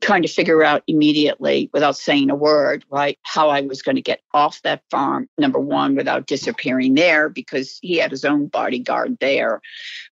trying 0.00 0.22
to 0.22 0.28
figure 0.28 0.62
out 0.62 0.82
immediately 0.86 1.70
without 1.72 1.96
saying 1.96 2.30
a 2.30 2.34
word, 2.34 2.84
right, 2.90 3.18
how 3.22 3.48
I 3.48 3.62
was 3.62 3.82
going 3.82 3.96
to 3.96 4.02
get 4.02 4.20
off 4.34 4.60
that 4.62 4.82
farm, 4.90 5.28
number 5.38 5.58
one, 5.58 5.96
without 5.96 6.26
disappearing 6.26 6.94
there 6.94 7.28
because 7.28 7.78
he 7.80 7.96
had 7.96 8.10
his 8.10 8.24
own 8.24 8.46
bodyguard 8.46 9.16
there 9.20 9.62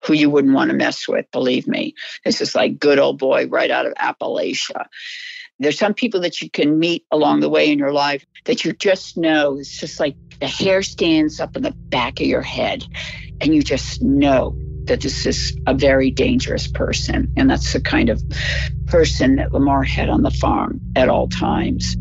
who 0.04 0.14
you 0.14 0.30
wouldn't 0.30 0.54
want 0.54 0.70
to 0.70 0.76
mess 0.76 1.06
with, 1.06 1.30
believe 1.32 1.66
me. 1.66 1.94
This 2.24 2.40
is 2.40 2.54
like 2.54 2.78
good 2.78 2.98
old 2.98 3.18
boy 3.18 3.46
right 3.46 3.70
out 3.70 3.86
of 3.86 3.94
Appalachia. 3.94 4.86
There's 5.58 5.78
some 5.78 5.94
people 5.94 6.20
that 6.20 6.40
you 6.42 6.50
can 6.50 6.78
meet 6.78 7.04
along 7.10 7.40
the 7.40 7.50
way 7.50 7.70
in 7.70 7.78
your 7.78 7.92
life 7.92 8.26
that 8.44 8.64
you 8.64 8.72
just 8.72 9.16
know 9.16 9.58
it's 9.58 9.78
just 9.78 10.00
like 10.00 10.16
the 10.40 10.48
hair 10.48 10.82
stands 10.82 11.38
up 11.40 11.56
in 11.56 11.62
the 11.62 11.70
back 11.70 12.20
of 12.20 12.26
your 12.26 12.42
head 12.42 12.84
and 13.40 13.54
you 13.54 13.62
just 13.62 14.02
know 14.02 14.56
that 14.86 15.00
this 15.00 15.26
is 15.26 15.56
a 15.66 15.74
very 15.74 16.10
dangerous 16.10 16.68
person. 16.68 17.32
And 17.36 17.50
that's 17.50 17.72
the 17.72 17.80
kind 17.80 18.08
of 18.08 18.22
person 18.86 19.36
that 19.36 19.52
Lamar 19.52 19.82
had 19.82 20.08
on 20.08 20.22
the 20.22 20.30
farm 20.30 20.80
at 20.96 21.08
all 21.08 21.28
times. 21.28 21.96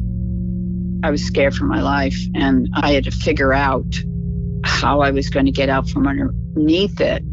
I 1.03 1.11
was 1.11 1.23
scared 1.23 1.55
for 1.55 1.65
my 1.65 1.81
life 1.81 2.17
and 2.33 2.69
I 2.75 2.93
had 2.93 3.03
to 3.05 3.11
figure 3.11 3.53
out 3.53 3.85
how 4.63 5.01
I 5.01 5.11
was 5.11 5.29
going 5.29 5.45
to 5.45 5.51
get 5.51 5.69
out 5.69 5.89
from 5.89 6.07
underneath 6.07 6.99
it. 7.01 7.23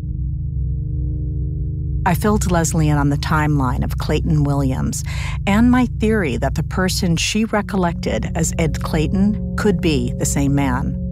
I 2.07 2.15
filled 2.15 2.51
Leslie 2.51 2.89
in 2.89 2.97
on 2.97 3.11
the 3.11 3.17
timeline 3.17 3.85
of 3.85 3.99
Clayton 3.99 4.43
Williams 4.43 5.05
and 5.47 5.71
my 5.71 5.87
theory 6.01 6.39
that 6.39 6.55
the 6.55 6.63
person 6.63 7.17
she 7.17 7.45
recollected 7.45 8.33
as 8.35 8.55
Ed 8.59 8.83
Clayton 8.83 9.57
could 9.57 9.81
be 9.81 10.13
the 10.19 10.25
same 10.25 10.55
man. 10.55 11.10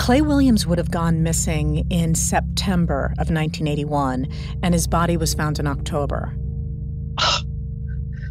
Clay 0.00 0.20
Williams 0.22 0.66
would 0.66 0.78
have 0.78 0.90
gone 0.90 1.22
missing 1.22 1.86
in 1.90 2.14
September 2.14 3.12
of 3.18 3.28
1981, 3.30 4.26
and 4.62 4.72
his 4.72 4.86
body 4.86 5.18
was 5.18 5.34
found 5.34 5.58
in 5.58 5.66
October. 5.66 6.34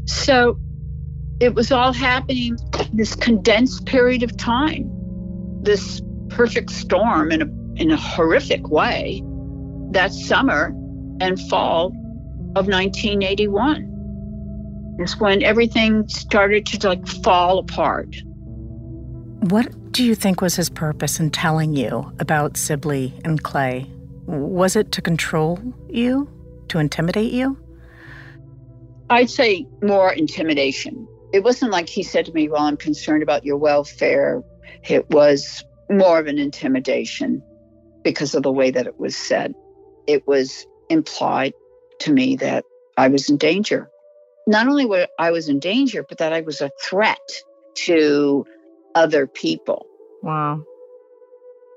So 0.05 0.57
it 1.39 1.53
was 1.53 1.71
all 1.71 1.93
happening 1.93 2.57
this 2.91 3.13
condensed 3.13 3.85
period 3.85 4.23
of 4.23 4.35
time, 4.35 4.89
this 5.61 6.01
perfect 6.29 6.71
storm 6.71 7.31
in 7.31 7.43
a, 7.43 7.45
in 7.79 7.91
a 7.91 7.97
horrific 7.97 8.67
way, 8.67 9.21
that 9.91 10.11
summer 10.11 10.73
and 11.21 11.39
fall 11.49 11.89
of 12.55 12.67
1981 12.67 14.97
is 14.99 15.19
when 15.19 15.43
everything 15.43 16.09
started 16.09 16.65
to 16.65 16.87
like 16.87 17.07
fall 17.07 17.59
apart. 17.59 18.15
What 19.51 19.67
do 19.91 20.03
you 20.03 20.15
think 20.15 20.41
was 20.41 20.55
his 20.55 20.69
purpose 20.69 21.19
in 21.19 21.31
telling 21.31 21.73
you 21.73 22.11
about 22.19 22.57
Sibley 22.57 23.13
and 23.23 23.41
Clay? 23.41 23.89
Was 24.25 24.75
it 24.75 24.91
to 24.93 25.01
control 25.01 25.59
you? 25.89 26.29
To 26.69 26.79
intimidate 26.79 27.31
you? 27.31 27.57
I'd 29.09 29.29
say 29.29 29.65
more 29.81 30.13
intimidation. 30.13 31.07
It 31.33 31.43
wasn't 31.43 31.71
like 31.71 31.89
he 31.89 32.03
said 32.03 32.25
to 32.25 32.33
me, 32.33 32.47
Well, 32.47 32.61
I'm 32.61 32.77
concerned 32.77 33.23
about 33.23 33.43
your 33.43 33.57
welfare. 33.57 34.43
It 34.87 35.09
was 35.09 35.63
more 35.89 36.19
of 36.19 36.27
an 36.27 36.37
intimidation 36.37 37.41
because 38.03 38.35
of 38.35 38.43
the 38.43 38.51
way 38.51 38.69
that 38.71 38.85
it 38.85 38.99
was 38.99 39.15
said. 39.15 39.53
It 40.05 40.27
was 40.27 40.65
implied 40.89 41.53
to 42.01 42.13
me 42.13 42.35
that 42.37 42.63
I 42.97 43.07
was 43.07 43.29
in 43.29 43.37
danger. 43.37 43.89
Not 44.47 44.67
only 44.67 44.85
were 44.85 45.07
I 45.17 45.31
was 45.31 45.49
in 45.49 45.59
danger, 45.59 46.05
but 46.07 46.19
that 46.19 46.33
I 46.33 46.41
was 46.41 46.61
a 46.61 46.71
threat 46.83 47.17
to 47.85 48.45
other 48.99 49.25
people. 49.25 49.85
Wow. 50.21 50.61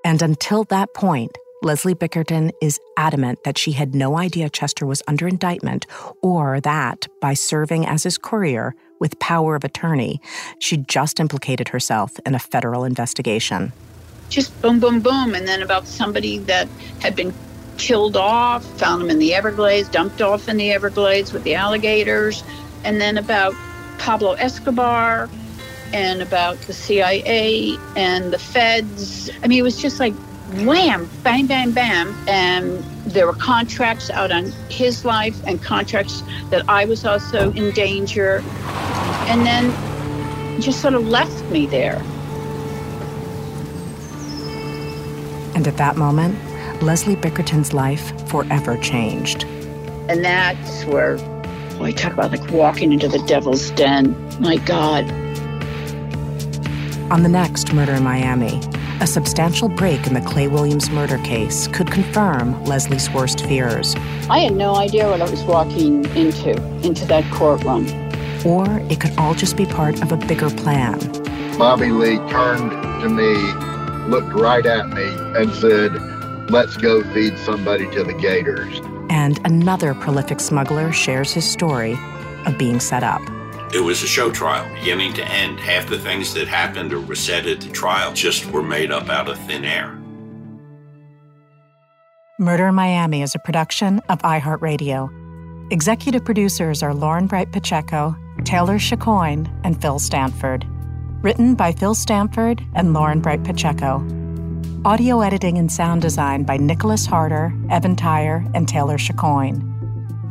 And 0.05 0.21
until 0.21 0.65
that 0.65 0.93
point, 0.95 1.39
Leslie 1.63 1.95
Bickerton 1.95 2.51
is 2.61 2.81
adamant 2.97 3.45
that 3.45 3.57
she 3.57 3.71
had 3.71 3.95
no 3.95 4.19
idea 4.19 4.51
Chester 4.51 4.85
was 4.85 5.01
under 5.07 5.29
indictment 5.29 5.87
or 6.21 6.61
that, 6.63 7.07
by 7.21 7.35
serving 7.35 7.87
as 7.87 8.03
his 8.03 8.19
courier 8.19 8.75
with 8.99 9.17
power 9.21 9.55
of 9.55 9.63
attorney, 9.63 10.21
she 10.59 10.79
just 10.79 11.21
implicated 11.21 11.69
herself 11.69 12.19
in 12.27 12.35
a 12.35 12.41
federal 12.41 12.83
investigation. 12.83 13.73
Just 14.29 14.61
boom, 14.61 14.81
boom, 14.81 14.99
boom. 14.99 15.37
And 15.37 15.47
then 15.47 15.63
about 15.63 15.87
somebody 15.87 16.39
that 16.39 16.67
had 17.01 17.15
been 17.15 17.33
killed 17.79 18.17
off, 18.17 18.65
found 18.81 19.03
him 19.03 19.11
in 19.11 19.21
the 19.21 19.33
Everglades, 19.33 19.89
dumped 19.89 20.21
off 20.21 20.49
in 20.49 20.57
the 20.57 20.73
Everglades 20.73 21.33
with 21.33 21.45
the 21.45 21.55
alligators. 21.55 22.43
And 22.83 23.01
then 23.01 23.17
about 23.17 23.55
Pablo 23.99 24.33
Escobar 24.33 25.31
and 25.93 26.23
about 26.23 26.59
the 26.63 26.73
CIA 26.73 27.77
and 27.97 28.33
the 28.33 28.39
feds. 28.39 29.31
I 29.43 29.47
mean, 29.49 29.59
it 29.59 29.63
was 29.63 29.81
just 29.81 30.01
like 30.01 30.15
wham, 30.65 31.09
bang, 31.23 31.47
bang, 31.47 31.73
bam. 31.73 32.15
And 32.29 32.83
there 33.07 33.27
were 33.27 33.35
contracts 33.35 34.11
out 34.11 34.31
on 34.31 34.53
his 34.69 35.05
life 35.05 35.37
and 35.47 35.63
contracts 35.63 36.23
that 36.51 36.69
I 36.69 36.85
was 36.85 37.05
also 37.05 37.53
in 37.53 37.71
danger. 37.73 38.43
And 39.29 39.47
then 39.47 40.61
just 40.61 40.81
sort 40.81 40.95
of 40.95 41.07
left 41.07 41.45
me 41.51 41.67
there. 41.67 41.97
And 45.55 45.67
at 45.67 45.77
that 45.77 45.97
moment, 45.97 46.39
Leslie 46.83 47.17
Bickerton's 47.17 47.73
life 47.73 48.29
forever 48.29 48.77
changed. 48.79 49.45
And 50.09 50.25
that's 50.25 50.85
where, 50.85 51.17
boy, 51.79 51.93
talk 51.93 52.13
about 52.13 52.31
like 52.31 52.51
walking 52.51 52.93
into 52.93 53.09
the 53.09 53.21
devil's 53.21 53.71
den. 53.73 54.17
My 54.41 54.57
God. 54.57 55.07
On 57.13 57.23
the 57.23 57.29
next 57.29 57.75
Murder 57.75 57.93
in 57.93 58.03
Miami, 58.05 58.59
a 59.03 59.07
substantial 59.07 59.69
break 59.69 60.07
in 60.07 60.15
the 60.15 60.23
Clay 60.23 60.49
Williams 60.49 60.89
murder 60.89 61.19
case 61.19 61.67
could 61.67 61.91
confirm 61.91 62.65
Leslie's 62.65 63.11
worst 63.11 63.45
fears. 63.45 63.95
I 64.31 64.39
had 64.39 64.55
no 64.55 64.77
idea 64.77 65.11
what 65.11 65.21
I 65.21 65.29
was 65.29 65.43
walking 65.43 66.07
into, 66.17 66.53
into 66.83 67.05
that 67.09 67.31
courtroom. 67.31 67.87
Or 68.47 68.67
it 68.91 68.99
could 68.99 69.15
all 69.19 69.35
just 69.35 69.59
be 69.59 69.67
part 69.67 70.01
of 70.01 70.11
a 70.11 70.17
bigger 70.17 70.49
plan. 70.49 71.01
Bobby 71.59 71.91
Lee 71.91 72.17
turned 72.31 72.71
to 73.03 73.09
me, 73.11 73.35
looked 74.09 74.33
right 74.33 74.65
at 74.65 74.89
me, 74.89 75.05
and 75.39 75.53
said, 75.53 75.93
Let's 76.51 76.79
go 76.79 77.03
feed 77.13 77.37
somebody 77.41 77.91
to 77.91 78.05
the 78.05 78.15
gators. 78.15 78.81
And 79.11 79.39
another 79.45 79.93
prolific 79.93 80.41
smuggler 80.41 80.93
shares 80.93 81.35
his 81.35 81.45
story 81.45 81.99
of 82.47 82.57
being 82.57 82.81
set 82.81 83.05
up. 83.05 83.21
It 83.73 83.83
was 83.83 84.03
a 84.03 84.07
show 84.07 84.31
trial, 84.31 84.69
beginning 84.75 85.15
to 85.15 85.25
end. 85.25 85.59
Half 85.59 85.89
the 85.89 85.99
things 85.99 86.35
that 86.35 86.47
happened 86.47 86.93
or 86.93 87.01
were 87.01 87.15
said 87.15 87.47
at 87.47 87.63
the 87.63 87.71
trial 87.71 88.13
just 88.13 88.45
were 88.53 88.63
made 88.63 88.93
up 88.93 89.09
out 89.09 89.29
of 89.29 89.39
thin 89.47 89.65
air. 89.65 89.99
Murder 92.39 92.67
in 92.67 92.75
Miami 92.75 93.23
is 93.23 93.35
a 93.35 93.39
production 93.39 94.01
of 94.11 94.19
iHeartRadio. 94.19 95.73
Executive 95.73 96.23
producers 96.23 96.83
are 96.83 96.93
Lauren 96.93 97.27
Bright 97.27 97.51
Pacheco, 97.51 98.15
Taylor 98.45 98.79
Chicoine, 98.79 99.51
and 99.65 99.81
Phil 99.81 99.99
Stanford. 99.99 100.67
Written 101.23 101.55
by 101.55 101.73
Phil 101.73 101.95
Stanford 101.95 102.63
and 102.75 102.93
Lauren 102.93 103.21
Bright 103.21 103.43
Pacheco. 103.43 104.07
Audio 104.85 105.23
editing 105.23 105.57
and 105.57 105.73
sound 105.73 106.03
design 106.03 106.43
by 106.43 106.59
Nicholas 106.59 107.07
Harder, 107.07 107.55
Evan 107.71 107.97
Tyor, 107.97 108.45
and 108.53 108.69
Taylor 108.69 108.99
Chicoine 108.99 109.72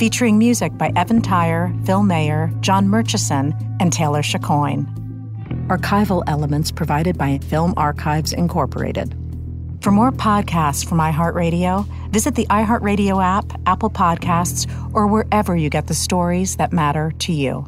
featuring 0.01 0.39
music 0.39 0.75
by 0.79 0.91
Evan 0.95 1.21
Tyor, 1.21 1.71
Phil 1.85 2.01
Mayer, 2.01 2.51
John 2.61 2.87
Murchison, 2.87 3.53
and 3.79 3.93
Taylor 3.93 4.23
Chicoine. 4.23 4.87
Archival 5.67 6.23
elements 6.25 6.71
provided 6.71 7.19
by 7.19 7.37
Film 7.37 7.75
Archives 7.77 8.33
Incorporated. 8.33 9.15
For 9.81 9.91
more 9.91 10.11
podcasts 10.11 10.83
from 10.83 10.97
iHeartRadio, 10.97 11.87
visit 12.09 12.33
the 12.33 12.47
iHeartRadio 12.47 13.23
app, 13.23 13.45
Apple 13.67 13.91
Podcasts, 13.91 14.65
or 14.91 15.05
wherever 15.05 15.55
you 15.55 15.69
get 15.69 15.85
the 15.85 15.93
stories 15.93 16.55
that 16.55 16.73
matter 16.73 17.11
to 17.19 17.31
you. 17.31 17.67